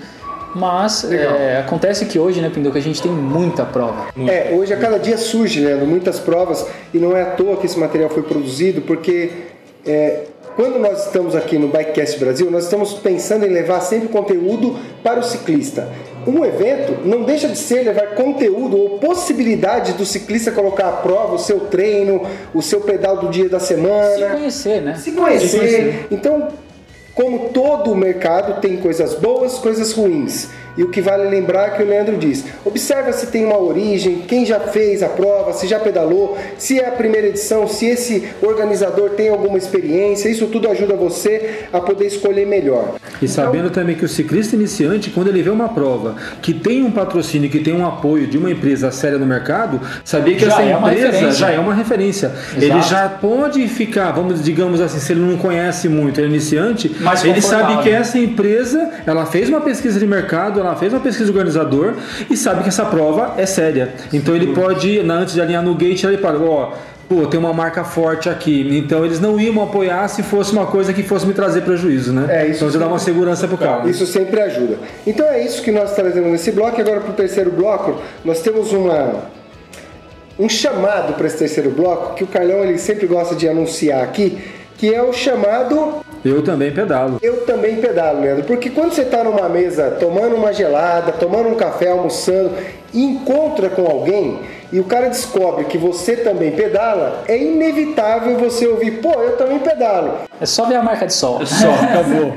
Mas 0.55 1.05
é, 1.11 1.59
acontece 1.59 2.07
que 2.07 2.19
hoje, 2.19 2.41
né, 2.41 2.51
Pinduca, 2.51 2.79
a 2.79 2.83
gente 2.83 3.01
tem 3.01 3.11
muita 3.11 3.65
prova. 3.65 4.09
É, 4.29 4.53
hoje 4.55 4.73
a 4.73 4.77
cada 4.77 4.99
dia 4.99 5.17
surge, 5.17 5.61
né, 5.61 5.75
muitas 5.77 6.19
provas 6.19 6.67
e 6.93 6.99
não 6.99 7.17
é 7.17 7.23
à 7.23 7.27
toa 7.27 7.57
que 7.57 7.67
esse 7.67 7.79
material 7.79 8.11
foi 8.11 8.23
produzido, 8.23 8.83
porque 8.83 9.31
é, 9.87 10.25
quando 10.57 10.79
nós 10.79 11.07
estamos 11.07 11.35
aqui 11.35 11.59
no 11.59 11.69
Bikecast 11.69 12.19
Brasil, 12.19 12.51
nós 12.51 12.65
estamos 12.65 12.93
pensando 12.95 13.47
em 13.47 13.49
levar 13.49 13.81
sempre 13.81 14.09
conteúdo 14.09 14.77
para 15.03 15.21
o 15.21 15.23
ciclista. 15.23 15.89
Um 16.27 16.45
evento 16.45 17.07
não 17.07 17.23
deixa 17.23 17.49
de 17.49 17.57
ser 17.57 17.83
levar 17.83 18.15
conteúdo 18.15 18.77
ou 18.77 18.99
possibilidade 18.99 19.95
do 19.95 20.05
ciclista 20.05 20.53
colocar 20.53 20.89
à 20.89 20.93
prova 20.93 21.35
o 21.35 21.39
seu 21.39 21.61
treino, 21.61 22.23
o 22.55 22.63
seu 22.63 22.81
pedal 22.81 23.17
do 23.17 23.29
dia 23.29 23.49
da 23.49 23.59
semana. 23.59 24.17
Se 24.17 24.31
conhecer, 24.31 24.83
né? 24.83 24.95
Se 24.95 25.13
conhecer. 25.13 25.49
Se 25.49 25.57
conhecer. 25.59 26.07
Então, 26.11 26.49
como 27.15 27.51
todo 27.51 27.93
o 27.93 27.97
mercado 27.97 28.61
tem 28.61 28.79
coisas 28.79 29.15
boas, 29.15 29.59
coisas 29.59 29.93
ruins. 29.93 30.49
E 30.77 30.83
o 30.83 30.89
que 30.89 31.01
vale 31.01 31.29
lembrar 31.29 31.69
é 31.69 31.71
que 31.71 31.83
o 31.83 31.87
Leandro 31.87 32.17
diz: 32.17 32.45
observa 32.65 33.13
se 33.13 33.27
tem 33.27 33.45
uma 33.45 33.59
origem, 33.59 34.21
quem 34.27 34.45
já 34.47 34.61
fez 34.61 35.03
a 35.03 35.09
prova, 35.09 35.53
se 35.53 35.67
já 35.67 35.79
pedalou, 35.79 36.39
se 36.59 36.81
é 36.81 36.89
a 36.89 36.93
primeira 36.93 37.27
edição, 37.27 37.67
se 37.67 37.87
esse 37.87 38.29
organizador 38.43 39.11
tem 39.11 39.29
alguma 39.29 39.59
experiência. 39.59 40.29
Isso 40.29 40.47
tudo 40.47 40.69
ajuda 40.69 40.95
você 40.95 41.67
a 41.73 41.81
poder 41.81 42.07
escolher 42.07 42.47
melhor. 42.47 42.95
E 43.21 43.29
sabendo 43.29 43.69
então, 43.69 43.83
também 43.83 43.97
que 43.97 44.05
o 44.05 44.09
ciclista 44.09 44.57
iniciante, 44.57 45.11
quando 45.11 45.29
ele 45.29 45.43
vê 45.43 45.51
uma 45.51 45.69
prova 45.69 46.17
que 46.41 46.53
tem 46.53 46.83
um 46.83 46.91
patrocínio, 46.91 47.51
que 47.51 47.61
tem 47.61 47.75
um 47.75 47.87
apoio 47.87 48.27
de 48.27 48.39
uma 48.39 48.51
empresa 48.51 48.91
séria 48.91 49.19
no 49.19 49.27
mercado, 49.27 49.81
sabia 50.05 50.37
que 50.37 50.45
essa 50.45 50.63
é 50.63 50.73
empresa 50.73 51.31
já 51.33 51.51
é 51.51 51.59
uma 51.59 51.75
referência. 51.75 52.29
Exato. 52.29 52.65
Ele 52.65 52.83
já 52.83 53.09
pode 53.09 53.67
ficar, 53.69 54.11
vamos 54.13 54.43
digamos 54.43 54.81
assim, 54.81 54.99
se 54.99 55.13
ele 55.13 55.21
não 55.21 55.37
conhece 55.37 55.89
muito, 55.89 56.19
ele 56.19 56.29
é 56.29 56.31
iniciante, 56.31 56.95
Mas 57.01 57.25
ele 57.25 57.41
sabe 57.41 57.83
que 57.83 57.91
essa 57.91 58.19
empresa, 58.19 58.91
ela 59.07 59.27
fez 59.27 59.49
uma 59.49 59.61
pesquisa 59.61 59.99
de 59.99 60.07
mercado 60.07 60.62
ela 60.63 60.77
fez 60.77 60.93
uma 60.93 61.01
pesquisa 61.01 61.31
do 61.31 61.37
organizador 61.37 61.95
e 62.31 62.37
sabe 62.37 62.63
que 62.63 62.69
essa 62.69 62.85
prova 62.85 63.35
é 63.37 63.47
séria. 63.47 63.95
Então 64.13 64.35
ele 64.35 64.55
pode, 64.55 65.01
antes 65.01 65.35
de 65.35 65.41
alinhar 65.41 65.63
no 65.63 65.75
gate, 65.75 66.05
ele 66.05 66.19
pode, 66.19 66.43
ó, 66.43 66.73
pô, 67.09 67.27
tem 67.27 67.39
uma 67.39 67.53
marca 67.53 67.85
forte 67.85 68.29
aqui. 68.29 68.77
Então 68.77 69.05
eles 69.05 69.21
não 69.21 69.39
iam 69.39 69.63
apoiar 69.63 70.09
se 70.09 70.23
fosse 70.23 70.53
uma 70.53 70.67
coisa 70.67 70.93
que 70.93 71.03
fosse 71.03 71.27
me 71.27 71.35
trazer 71.35 71.63
prejuízo, 71.63 72.13
né? 72.13 72.27
É, 72.29 72.47
isso 72.47 72.57
então 72.57 72.71
você 72.71 72.79
dá 72.79 72.87
uma 72.87 72.99
segurança 72.99 73.47
pro 73.47 73.59
carro. 73.59 73.89
Isso 73.89 74.07
sempre 74.07 74.41
ajuda. 74.41 74.79
Então 75.07 75.27
é 75.27 75.45
isso 75.45 75.63
que 75.63 75.71
nós 75.71 75.95
trazemos 75.95 76.31
nesse 76.31 76.53
bloco. 76.53 76.81
Agora 76.81 77.01
pro 77.01 77.13
terceiro 77.13 77.51
bloco, 77.51 78.01
nós 78.25 78.41
temos 78.41 78.73
uma 78.73 79.31
um 80.39 80.49
chamado 80.49 81.15
para 81.15 81.27
esse 81.27 81.37
terceiro 81.37 81.71
bloco 81.71 82.15
que 82.15 82.25
o 82.25 82.27
Carlão 82.27 82.65
ele 82.65 82.79
sempre 82.79 83.07
gosta 83.07 83.35
de 83.35 83.47
anunciar 83.49 84.03
aqui, 84.03 84.39
que 84.83 84.93
é 84.93 85.01
o 85.01 85.13
chamado 85.13 86.03
eu 86.25 86.43
também 86.43 86.73
pedalo. 86.73 87.21
Eu 87.23 87.47
também 87.47 87.77
pedalo, 87.77 88.21
Leandro. 88.21 88.43
Porque 88.43 88.69
quando 88.69 88.93
você 88.93 89.03
está 89.03 89.23
numa 89.23 89.49
mesa 89.49 89.93
tomando 89.93 90.35
uma 90.35 90.53
gelada, 90.53 91.13
tomando 91.13 91.49
um 91.51 91.55
café, 91.55 91.91
almoçando, 91.91 92.51
e 92.93 93.05
encontra 93.05 93.71
com 93.71 93.87
alguém 93.87 94.41
e 94.73 94.81
o 94.81 94.85
cara 94.85 95.09
descobre 95.09 95.67
que 95.67 95.79
você 95.79 96.17
também 96.17 96.51
pedala, 96.51 97.23
é 97.29 97.37
inevitável 97.37 98.39
você 98.39 98.67
ouvir, 98.67 99.03
pô, 99.03 99.13
eu 99.21 99.37
também 99.37 99.61
pedalo. 99.61 100.15
É 100.43 100.47
só 100.47 100.65
ver 100.65 100.75
a 100.75 100.83
marca 100.83 101.07
de 101.07 101.15
sol. 101.15 101.41
É 101.41 101.47
só, 101.47 101.71
acabou. 101.71 102.35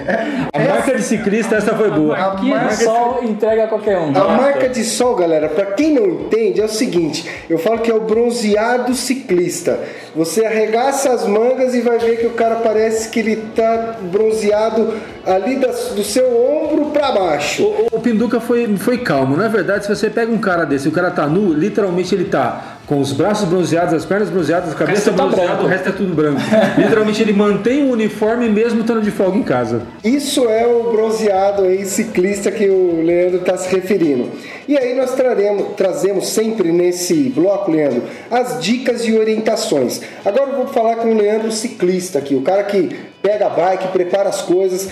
A 0.53 0.59
marca 0.59 0.93
de 0.93 1.01
ciclista, 1.01 1.55
essa 1.55 1.75
foi 1.75 1.89
boa. 1.89 2.15
A 2.15 2.19
marquinha 2.19 2.59
de 2.59 2.83
sol 2.83 3.19
entrega 3.23 3.63
a 3.63 3.67
qualquer 3.67 3.97
um. 3.97 4.15
A 4.15 4.27
marca 4.27 4.69
de 4.69 4.83
sol, 4.83 5.15
galera, 5.15 5.49
para 5.49 5.65
quem 5.65 5.91
não 5.91 6.05
entende, 6.05 6.61
é 6.61 6.65
o 6.65 6.69
seguinte: 6.69 7.27
eu 7.49 7.57
falo 7.57 7.79
que 7.79 7.89
é 7.89 7.95
o 7.95 8.01
bronzeado 8.01 8.93
ciclista. 8.93 9.79
Você 10.15 10.45
arregaça 10.45 11.11
as 11.11 11.25
mangas 11.25 11.73
e 11.73 11.81
vai 11.81 11.97
ver 11.97 12.17
que 12.17 12.27
o 12.27 12.33
cara 12.33 12.57
parece 12.57 13.09
que 13.09 13.19
ele 13.19 13.37
tá 13.55 13.95
bronzeado 13.99 14.93
ali 15.25 15.55
do 15.55 16.03
seu 16.03 16.27
ombro 16.27 16.91
para 16.91 17.11
baixo. 17.11 17.63
O, 17.63 17.87
o, 17.97 17.99
Pinduca 17.99 18.39
foi, 18.39 18.77
foi 18.77 18.99
calmo. 18.99 19.35
Na 19.35 19.47
verdade, 19.47 19.85
se 19.85 19.95
você 19.95 20.11
pega 20.11 20.31
um 20.31 20.37
cara 20.37 20.63
desse, 20.63 20.87
o 20.87 20.91
cara 20.91 21.09
tá 21.09 21.25
nu, 21.25 21.51
literalmente 21.51 22.13
ele 22.13 22.25
tá 22.25 22.74
com 22.86 23.00
os 23.00 23.12
braços 23.12 23.48
bronzeados, 23.48 23.93
as 23.93 24.06
pernas 24.06 24.30
bronzeadas, 24.30 24.71
a 24.71 24.76
cabeça 24.76 25.12
tá 25.12 25.26
bronzeada, 25.26 25.63
o 25.63 25.67
resto 25.67 25.89
é 25.89 25.91
tudo 25.91 26.13
branco. 26.13 26.39
literalmente 26.78 27.21
ele 27.21 27.34
mantém 27.34 27.84
o 27.84 27.91
uniforme 27.91 28.48
mesmo 28.50 28.82
estando 28.82 29.02
de 29.02 29.12
folga 29.12 29.38
em 29.38 29.43
casa. 29.43 29.82
Isso 30.04 30.48
é 30.48 30.65
o 30.67 30.91
bronzeado 30.91 31.63
aí 31.63 31.86
ciclista 31.86 32.52
que 32.52 32.69
o 32.69 33.02
Leandro 33.04 33.39
está 33.39 33.58
se 33.58 33.74
referindo. 33.74 34.30
E 34.67 34.78
aí 34.78 34.95
nós 34.95 35.15
traremos, 35.15 35.76
trazemos 35.76 36.30
sempre 36.30 36.71
nesse 36.71 37.30
bloco, 37.30 37.71
Leandro, 37.71 38.04
as 38.30 38.62
dicas 38.62 39.06
e 39.06 39.17
orientações. 39.17 40.02
Agora 40.24 40.52
eu 40.52 40.58
vou 40.58 40.67
falar 40.67 40.98
com 40.98 41.10
o 41.10 41.17
Leandro 41.17 41.52
ciclista 41.52 42.19
aqui, 42.19 42.36
o 42.36 42.41
cara 42.41 42.63
que 42.63 42.95
pega 43.21 43.48
a 43.48 43.50
bike, 43.50 43.88
prepara 43.89 44.30
as 44.30 44.41
coisas 44.41 44.89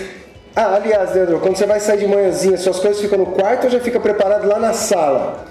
ah, 0.56 0.76
aliás, 0.76 1.12
Leandro, 1.12 1.40
quando 1.40 1.56
você 1.56 1.66
vai 1.66 1.80
sair 1.80 1.98
de 1.98 2.06
manhãzinha, 2.06 2.56
suas 2.56 2.78
coisas 2.78 3.02
ficam 3.02 3.18
no 3.18 3.26
quarto 3.26 3.64
ou 3.64 3.70
já 3.70 3.80
fica 3.80 3.98
preparado 3.98 4.46
lá 4.46 4.60
na 4.60 4.72
sala? 4.72 5.44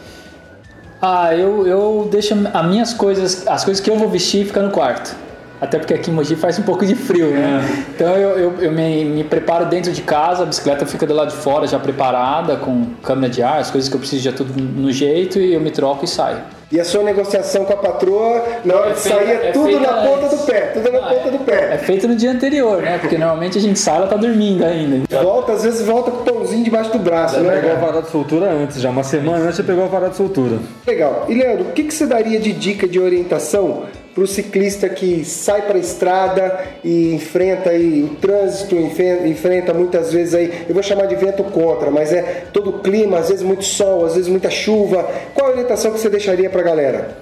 Ah, 1.06 1.36
eu, 1.36 1.68
eu 1.68 2.08
deixo 2.10 2.34
as 2.54 2.66
minhas 2.66 2.94
coisas, 2.94 3.46
as 3.46 3.66
coisas 3.66 3.84
que 3.84 3.90
eu 3.90 3.98
vou 3.98 4.08
vestir 4.08 4.46
fica 4.46 4.62
no 4.62 4.72
quarto. 4.72 5.14
Até 5.60 5.78
porque 5.78 5.94
aqui 5.94 6.10
em 6.10 6.14
Mogi 6.14 6.38
faz 6.38 6.58
um 6.58 6.62
pouco 6.62 6.86
de 6.86 6.96
frio, 6.96 7.30
né? 7.32 7.62
É. 7.62 7.80
Então 7.94 8.16
eu, 8.16 8.40
eu, 8.40 8.54
eu 8.62 8.72
me, 8.72 9.04
me, 9.04 9.24
preparo 9.26 9.66
dentro 9.66 9.92
de 9.92 10.02
casa, 10.02 10.44
a 10.44 10.46
bicicleta 10.46 10.86
fica 10.86 11.06
do 11.06 11.14
lado 11.14 11.32
de 11.32 11.36
fora 11.36 11.68
já 11.68 11.78
preparada, 11.78 12.56
com 12.56 12.86
câmera 13.04 13.30
de 13.30 13.44
ar, 13.44 13.60
as 13.60 13.70
coisas 13.70 13.90
que 13.90 13.96
eu 13.98 14.00
preciso 14.00 14.24
já 14.24 14.32
tudo 14.32 14.54
no 14.58 14.94
jeito 14.94 15.40
e 15.40 15.54
eu 15.54 15.60
me 15.60 15.72
troco 15.72 16.06
e 16.06 16.08
saio. 16.08 16.40
E 16.74 16.80
a 16.80 16.86
sua 16.86 17.04
negociação 17.04 17.66
com 17.66 17.74
a 17.74 17.78
patroa, 17.78 18.46
na 18.66 18.76
hora 18.76 18.90
é 18.90 18.94
de 18.94 19.00
sair, 19.00 19.30
é, 19.30 19.50
é 19.50 19.52
tudo 19.52 19.80
na 19.80 19.94
ponta 19.94 20.28
do 20.28 20.38
pé, 20.44 20.62
tudo 20.74 20.92
na 20.92 21.02
ponta 21.02 21.30
do 21.30 21.40
pé. 21.40 21.76
É 21.76 21.78
feito 21.78 22.08
no 22.08 22.16
dia 22.16 22.32
anterior, 22.32 22.82
né? 22.82 22.98
Porque 22.98 23.16
normalmente 23.16 23.60
a 23.60 23.62
gente 23.62 23.78
sai, 23.78 23.98
ela 23.98 24.08
tá 24.08 24.16
dormindo 24.16 24.66
ainda. 24.66 25.06
Volta, 25.22 25.52
às 25.52 25.64
vezes 25.64 25.86
volta 25.86 26.10
com 26.10 26.24
o 26.44 26.46
pãozinho 26.46 26.64
debaixo 26.64 26.92
do 26.92 27.00
braço, 27.00 27.36
já 27.36 27.42
né? 27.42 27.62
Pegou 27.62 27.72
a 27.72 27.76
vara 27.76 28.02
de 28.02 28.10
soltura 28.10 28.52
antes, 28.52 28.82
já 28.82 28.90
uma 28.90 29.04
semana 29.04 29.46
antes 29.46 29.56
você 29.56 29.64
pegou 29.64 29.84
a 29.86 29.88
vara 29.88 30.10
de 30.10 30.16
soltura. 30.16 30.60
Legal. 30.86 31.26
E 31.30 31.34
Leandro, 31.34 31.70
o 31.70 31.72
que, 31.72 31.84
que 31.84 31.94
você 31.94 32.06
daria 32.06 32.40
de 32.40 32.52
dica 32.52 32.88
de 32.88 33.00
orientação 33.00 33.84
para 34.14 34.24
o 34.24 34.28
ciclista 34.28 34.88
que 34.90 35.26
sai 35.26 35.64
para 35.64 35.76
a 35.76 35.80
estrada 35.80 36.66
e 36.84 37.16
enfrenta 37.16 37.72
aí 37.72 38.04
o 38.04 38.16
trânsito, 38.16 38.76
enfrenta 38.76 39.74
muitas 39.74 40.14
vezes 40.14 40.36
aí, 40.36 40.66
eu 40.68 40.74
vou 40.74 40.84
chamar 40.84 41.08
de 41.08 41.16
vento 41.16 41.44
contra, 41.46 41.90
mas 41.90 42.14
é 42.14 42.46
todo 42.54 42.70
o 42.70 42.80
clima, 42.80 43.18
às 43.18 43.30
vezes 43.30 43.44
muito 43.44 43.64
sol, 43.64 44.06
às 44.06 44.14
vezes 44.14 44.30
muita 44.30 44.52
chuva. 44.52 45.10
Qual 45.34 45.48
a 45.48 45.52
orientação 45.52 45.92
que 45.92 46.00
você 46.00 46.10
deixaria 46.10 46.50
para 46.50 46.62
a 46.62 46.64
galera? 46.64 47.18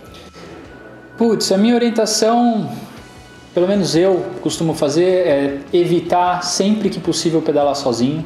Putz, 1.17 1.51
a 1.51 1.57
minha 1.57 1.75
orientação, 1.75 2.69
pelo 3.53 3.67
menos 3.67 3.95
eu 3.95 4.25
costumo 4.41 4.73
fazer, 4.73 5.27
é 5.27 5.57
evitar 5.71 6.43
sempre 6.43 6.89
que 6.89 6.99
possível 6.99 7.41
pedalar 7.41 7.75
sozinho. 7.75 8.25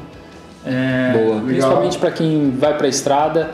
É, 0.65 1.13
Boa, 1.13 1.41
principalmente 1.41 1.97
para 1.97 2.11
quem 2.11 2.51
vai 2.51 2.75
para 2.75 2.87
a 2.87 2.89
estrada 2.89 3.51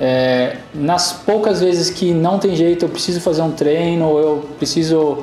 é, 0.00 0.56
nas 0.74 1.12
poucas 1.12 1.60
vezes 1.60 1.90
que 1.90 2.12
não 2.12 2.38
tem 2.38 2.56
jeito, 2.56 2.84
eu 2.84 2.88
preciso 2.88 3.20
fazer 3.20 3.42
um 3.42 3.52
treino, 3.52 4.08
ou 4.08 4.20
eu 4.20 4.48
preciso 4.58 5.18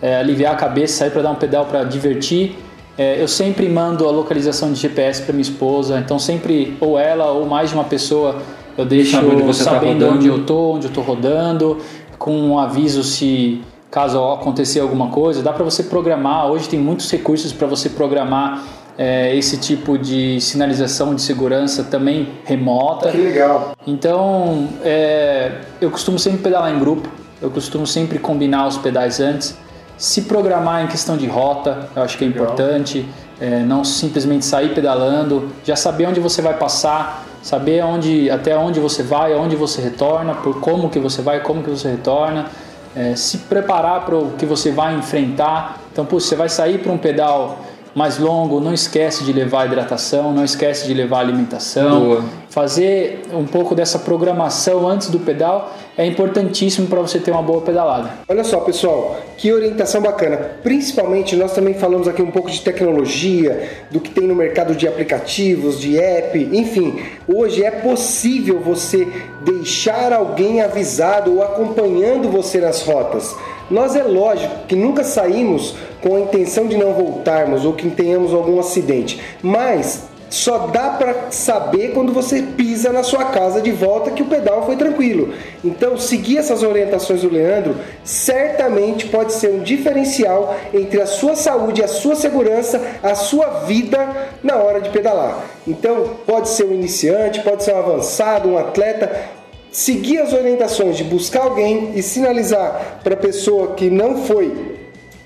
é, 0.00 0.16
aliviar 0.16 0.54
a 0.54 0.56
cabeça, 0.56 0.98
sair 0.98 1.10
para 1.10 1.22
dar 1.22 1.30
um 1.30 1.34
pedal 1.34 1.66
para 1.66 1.84
divertir, 1.84 2.56
é, 2.96 3.20
eu 3.20 3.28
sempre 3.28 3.68
mando 3.68 4.06
a 4.06 4.10
localização 4.10 4.72
de 4.72 4.78
GPS 4.78 5.22
para 5.22 5.32
minha 5.32 5.42
esposa, 5.42 5.98
então 5.98 6.18
sempre 6.18 6.76
ou 6.80 6.98
ela 6.98 7.30
ou 7.30 7.46
mais 7.46 7.70
de 7.70 7.74
uma 7.74 7.84
pessoa 7.84 8.40
eu 8.76 8.86
deixo 8.86 9.18
tá 9.18 9.52
sabendo 9.52 10.06
tá 10.06 10.12
onde 10.12 10.26
eu 10.26 10.46
tô, 10.46 10.72
onde 10.72 10.86
eu 10.86 10.92
tô 10.92 11.02
rodando, 11.02 11.78
com 12.18 12.34
um 12.34 12.58
aviso 12.58 13.02
se 13.02 13.60
caso 13.90 14.18
acontecer 14.32 14.80
alguma 14.80 15.08
coisa, 15.08 15.42
dá 15.42 15.52
para 15.52 15.64
você 15.64 15.82
programar. 15.82 16.50
Hoje 16.50 16.66
tem 16.70 16.80
muitos 16.80 17.10
recursos 17.10 17.52
para 17.52 17.66
você 17.66 17.90
programar 17.90 18.64
é, 18.98 19.34
esse 19.34 19.56
tipo 19.56 19.96
de 19.98 20.40
sinalização 20.40 21.14
de 21.14 21.22
segurança 21.22 21.84
também 21.84 22.28
remota. 22.44 23.10
Que 23.10 23.18
legal. 23.18 23.72
Então, 23.86 24.68
é, 24.84 25.60
eu 25.80 25.90
costumo 25.90 26.18
sempre 26.18 26.40
pedalar 26.42 26.74
em 26.74 26.78
grupo, 26.78 27.08
eu 27.40 27.50
costumo 27.50 27.86
sempre 27.86 28.18
combinar 28.18 28.66
os 28.66 28.76
pedais 28.78 29.20
antes, 29.20 29.56
se 29.96 30.22
programar 30.22 30.84
em 30.84 30.86
questão 30.86 31.16
de 31.16 31.26
rota, 31.26 31.88
eu 31.94 32.02
acho 32.02 32.18
que 32.18 32.24
é 32.24 32.28
legal. 32.28 32.44
importante, 32.44 33.06
é, 33.40 33.60
não 33.60 33.84
simplesmente 33.84 34.44
sair 34.44 34.74
pedalando, 34.74 35.48
já 35.64 35.76
saber 35.76 36.06
onde 36.06 36.20
você 36.20 36.42
vai 36.42 36.56
passar, 36.56 37.24
saber 37.42 37.84
onde, 37.84 38.30
até 38.30 38.56
onde 38.56 38.78
você 38.78 39.02
vai, 39.02 39.32
aonde 39.32 39.56
você 39.56 39.80
retorna, 39.80 40.34
por 40.34 40.60
como 40.60 40.88
que 40.88 40.98
você 40.98 41.22
vai, 41.22 41.40
como 41.40 41.62
que 41.62 41.70
você 41.70 41.88
retorna, 41.88 42.46
é, 42.94 43.16
se 43.16 43.38
preparar 43.38 44.04
para 44.04 44.16
o 44.16 44.32
que 44.32 44.46
você 44.46 44.70
vai 44.70 44.94
enfrentar. 44.94 45.80
Então, 45.92 46.04
pô, 46.04 46.20
você 46.20 46.36
vai 46.36 46.48
sair 46.48 46.78
para 46.78 46.92
um 46.92 46.98
pedal 46.98 47.58
mais 47.94 48.18
longo, 48.18 48.60
não 48.60 48.72
esquece 48.72 49.24
de 49.24 49.32
levar 49.32 49.66
hidratação, 49.66 50.32
não 50.32 50.44
esquece 50.44 50.86
de 50.86 50.94
levar 50.94 51.20
alimentação. 51.20 52.00
Boa. 52.00 52.24
Fazer 52.48 53.22
um 53.32 53.44
pouco 53.44 53.74
dessa 53.74 53.98
programação 53.98 54.86
antes 54.86 55.08
do 55.08 55.18
pedal 55.18 55.72
é 55.96 56.06
importantíssimo 56.06 56.86
para 56.86 57.00
você 57.00 57.18
ter 57.18 57.30
uma 57.30 57.42
boa 57.42 57.60
pedalada. 57.62 58.10
Olha 58.28 58.44
só, 58.44 58.60
pessoal, 58.60 59.16
que 59.36 59.52
orientação 59.52 60.00
bacana. 60.00 60.36
Principalmente 60.62 61.36
nós 61.36 61.52
também 61.52 61.74
falamos 61.74 62.08
aqui 62.08 62.22
um 62.22 62.30
pouco 62.30 62.50
de 62.50 62.60
tecnologia, 62.60 63.70
do 63.90 64.00
que 64.00 64.10
tem 64.10 64.26
no 64.26 64.34
mercado 64.34 64.74
de 64.74 64.86
aplicativos, 64.88 65.80
de 65.80 65.98
app, 65.98 66.38
enfim. 66.52 67.02
Hoje 67.26 67.64
é 67.64 67.70
possível 67.70 68.60
você 68.60 69.06
deixar 69.42 70.12
alguém 70.12 70.60
avisado 70.62 71.34
ou 71.34 71.42
acompanhando 71.42 72.30
você 72.30 72.60
nas 72.60 72.82
rotas. 72.82 73.34
Nós 73.72 73.96
é 73.96 74.02
lógico 74.02 74.66
que 74.68 74.76
nunca 74.76 75.02
saímos 75.02 75.74
com 76.02 76.14
a 76.14 76.20
intenção 76.20 76.66
de 76.66 76.76
não 76.76 76.92
voltarmos 76.92 77.64
ou 77.64 77.72
que 77.72 77.88
tenhamos 77.88 78.34
algum 78.34 78.60
acidente, 78.60 79.18
mas 79.42 80.02
só 80.28 80.66
dá 80.66 80.90
para 80.90 81.30
saber 81.30 81.92
quando 81.94 82.12
você 82.12 82.42
pisa 82.42 82.92
na 82.92 83.02
sua 83.02 83.24
casa 83.26 83.62
de 83.62 83.70
volta 83.70 84.10
que 84.10 84.22
o 84.22 84.26
pedal 84.26 84.66
foi 84.66 84.76
tranquilo. 84.76 85.32
Então, 85.64 85.96
seguir 85.96 86.36
essas 86.36 86.62
orientações 86.62 87.22
do 87.22 87.30
Leandro 87.30 87.76
certamente 88.04 89.06
pode 89.06 89.32
ser 89.32 89.48
um 89.48 89.62
diferencial 89.62 90.54
entre 90.74 91.00
a 91.00 91.06
sua 91.06 91.34
saúde, 91.34 91.82
a 91.82 91.88
sua 91.88 92.14
segurança, 92.14 92.78
a 93.02 93.14
sua 93.14 93.60
vida 93.64 94.28
na 94.42 94.56
hora 94.56 94.82
de 94.82 94.90
pedalar. 94.90 95.46
Então, 95.66 96.16
pode 96.26 96.50
ser 96.50 96.64
um 96.64 96.74
iniciante, 96.74 97.40
pode 97.40 97.64
ser 97.64 97.74
um 97.74 97.78
avançado, 97.78 98.50
um 98.50 98.58
atleta, 98.58 99.41
seguir 99.72 100.18
as 100.18 100.32
orientações 100.32 100.96
de 100.96 101.02
buscar 101.02 101.44
alguém 101.44 101.92
e 101.94 102.02
sinalizar 102.02 103.00
para 103.02 103.14
a 103.14 103.16
pessoa 103.16 103.74
que 103.74 103.90
não 103.90 104.24
foi 104.24 104.72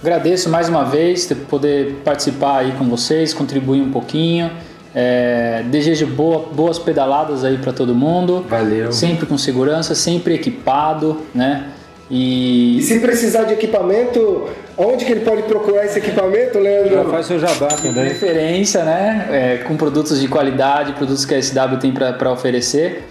Agradeço 0.00 0.50
mais 0.50 0.68
uma 0.68 0.84
vez 0.84 1.26
por 1.26 1.36
poder 1.36 2.00
participar 2.04 2.58
aí 2.58 2.72
com 2.72 2.84
vocês, 2.88 3.32
contribuir 3.32 3.80
um 3.80 3.92
pouquinho. 3.92 4.50
É, 4.94 5.64
desejo 5.70 6.06
boa, 6.06 6.48
boas 6.52 6.78
pedaladas 6.78 7.44
aí 7.44 7.56
para 7.56 7.72
todo 7.72 7.94
mundo. 7.94 8.44
Valeu. 8.48 8.92
Sempre 8.92 9.26
com 9.26 9.38
segurança, 9.38 9.94
sempre 9.94 10.34
equipado, 10.34 11.18
né? 11.34 11.68
E... 12.14 12.76
e 12.78 12.82
se 12.82 13.00
precisar 13.00 13.44
de 13.44 13.54
equipamento, 13.54 14.46
onde 14.76 15.02
que 15.06 15.12
ele 15.12 15.24
pode 15.24 15.44
procurar 15.44 15.86
esse 15.86 15.98
equipamento, 15.98 16.58
Leandro? 16.58 16.94
Já 16.94 17.04
faz 17.06 17.24
seu 17.26 17.38
jabá 17.38 17.68
também. 17.68 18.04
Referência, 18.04 18.84
né? 18.84 19.28
É, 19.30 19.64
com 19.64 19.78
produtos 19.78 20.20
de 20.20 20.28
qualidade, 20.28 20.92
produtos 20.92 21.24
que 21.24 21.34
a 21.34 21.42
SW 21.42 21.78
tem 21.80 21.90
para 21.90 22.30
oferecer. 22.30 23.04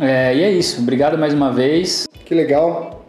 É, 0.00 0.34
e 0.34 0.42
é 0.42 0.50
isso. 0.50 0.80
Obrigado 0.80 1.18
mais 1.18 1.34
uma 1.34 1.52
vez. 1.52 2.08
Que 2.24 2.34
legal. 2.34 3.04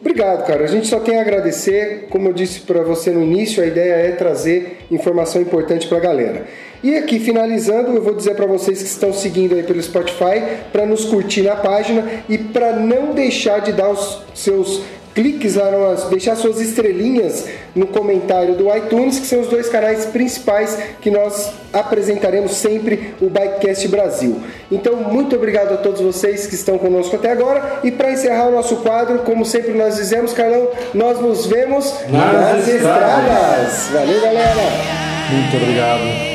Obrigado, 0.00 0.46
cara. 0.46 0.62
A 0.62 0.68
gente 0.68 0.86
só 0.86 1.00
tem 1.00 1.18
a 1.18 1.20
agradecer. 1.20 2.06
Como 2.08 2.28
eu 2.28 2.32
disse 2.32 2.60
para 2.60 2.82
você 2.82 3.10
no 3.10 3.22
início, 3.22 3.60
a 3.60 3.66
ideia 3.66 3.94
é 3.94 4.12
trazer 4.12 4.86
informação 4.88 5.42
importante 5.42 5.88
para 5.88 5.98
a 5.98 6.00
galera. 6.00 6.44
E 6.82 6.96
aqui 6.96 7.20
finalizando, 7.20 7.94
eu 7.94 8.02
vou 8.02 8.12
dizer 8.12 8.34
para 8.34 8.46
vocês 8.46 8.78
que 8.78 8.88
estão 8.88 9.12
seguindo 9.12 9.54
aí 9.54 9.62
pelo 9.62 9.80
Spotify 9.80 10.42
para 10.72 10.84
nos 10.84 11.04
curtir 11.04 11.42
na 11.42 11.54
página 11.54 12.04
e 12.28 12.36
para 12.36 12.72
não 12.72 13.12
deixar 13.12 13.60
de 13.60 13.72
dar 13.72 13.90
os 13.90 14.22
seus 14.34 14.82
cliques 15.14 15.54
lá, 15.54 15.70
no, 15.70 16.10
deixar 16.10 16.34
suas 16.36 16.60
estrelinhas 16.60 17.46
no 17.74 17.86
comentário 17.86 18.54
do 18.54 18.74
iTunes, 18.74 19.20
que 19.20 19.26
são 19.26 19.40
os 19.40 19.48
dois 19.48 19.68
canais 19.68 20.06
principais 20.06 20.76
que 21.00 21.10
nós 21.10 21.52
apresentaremos 21.72 22.52
sempre 22.52 23.14
o 23.20 23.28
Bikecast 23.28 23.86
Brasil. 23.88 24.40
Então, 24.70 24.96
muito 24.96 25.36
obrigado 25.36 25.74
a 25.74 25.76
todos 25.76 26.00
vocês 26.00 26.46
que 26.46 26.54
estão 26.54 26.78
conosco 26.78 27.14
até 27.14 27.30
agora. 27.30 27.80
E 27.84 27.90
para 27.90 28.10
encerrar 28.10 28.48
o 28.48 28.52
nosso 28.52 28.76
quadro, 28.76 29.20
como 29.20 29.44
sempre 29.44 29.72
nós 29.72 29.96
dizemos, 29.96 30.32
Carlão, 30.32 30.68
nós 30.94 31.20
nos 31.20 31.46
vemos 31.46 31.94
nas, 32.08 32.32
nas 32.32 32.68
estradas. 32.68 33.78
estradas. 33.78 33.88
Valeu, 33.92 34.20
galera! 34.20 34.62
Muito 35.30 35.56
obrigado. 35.56 36.31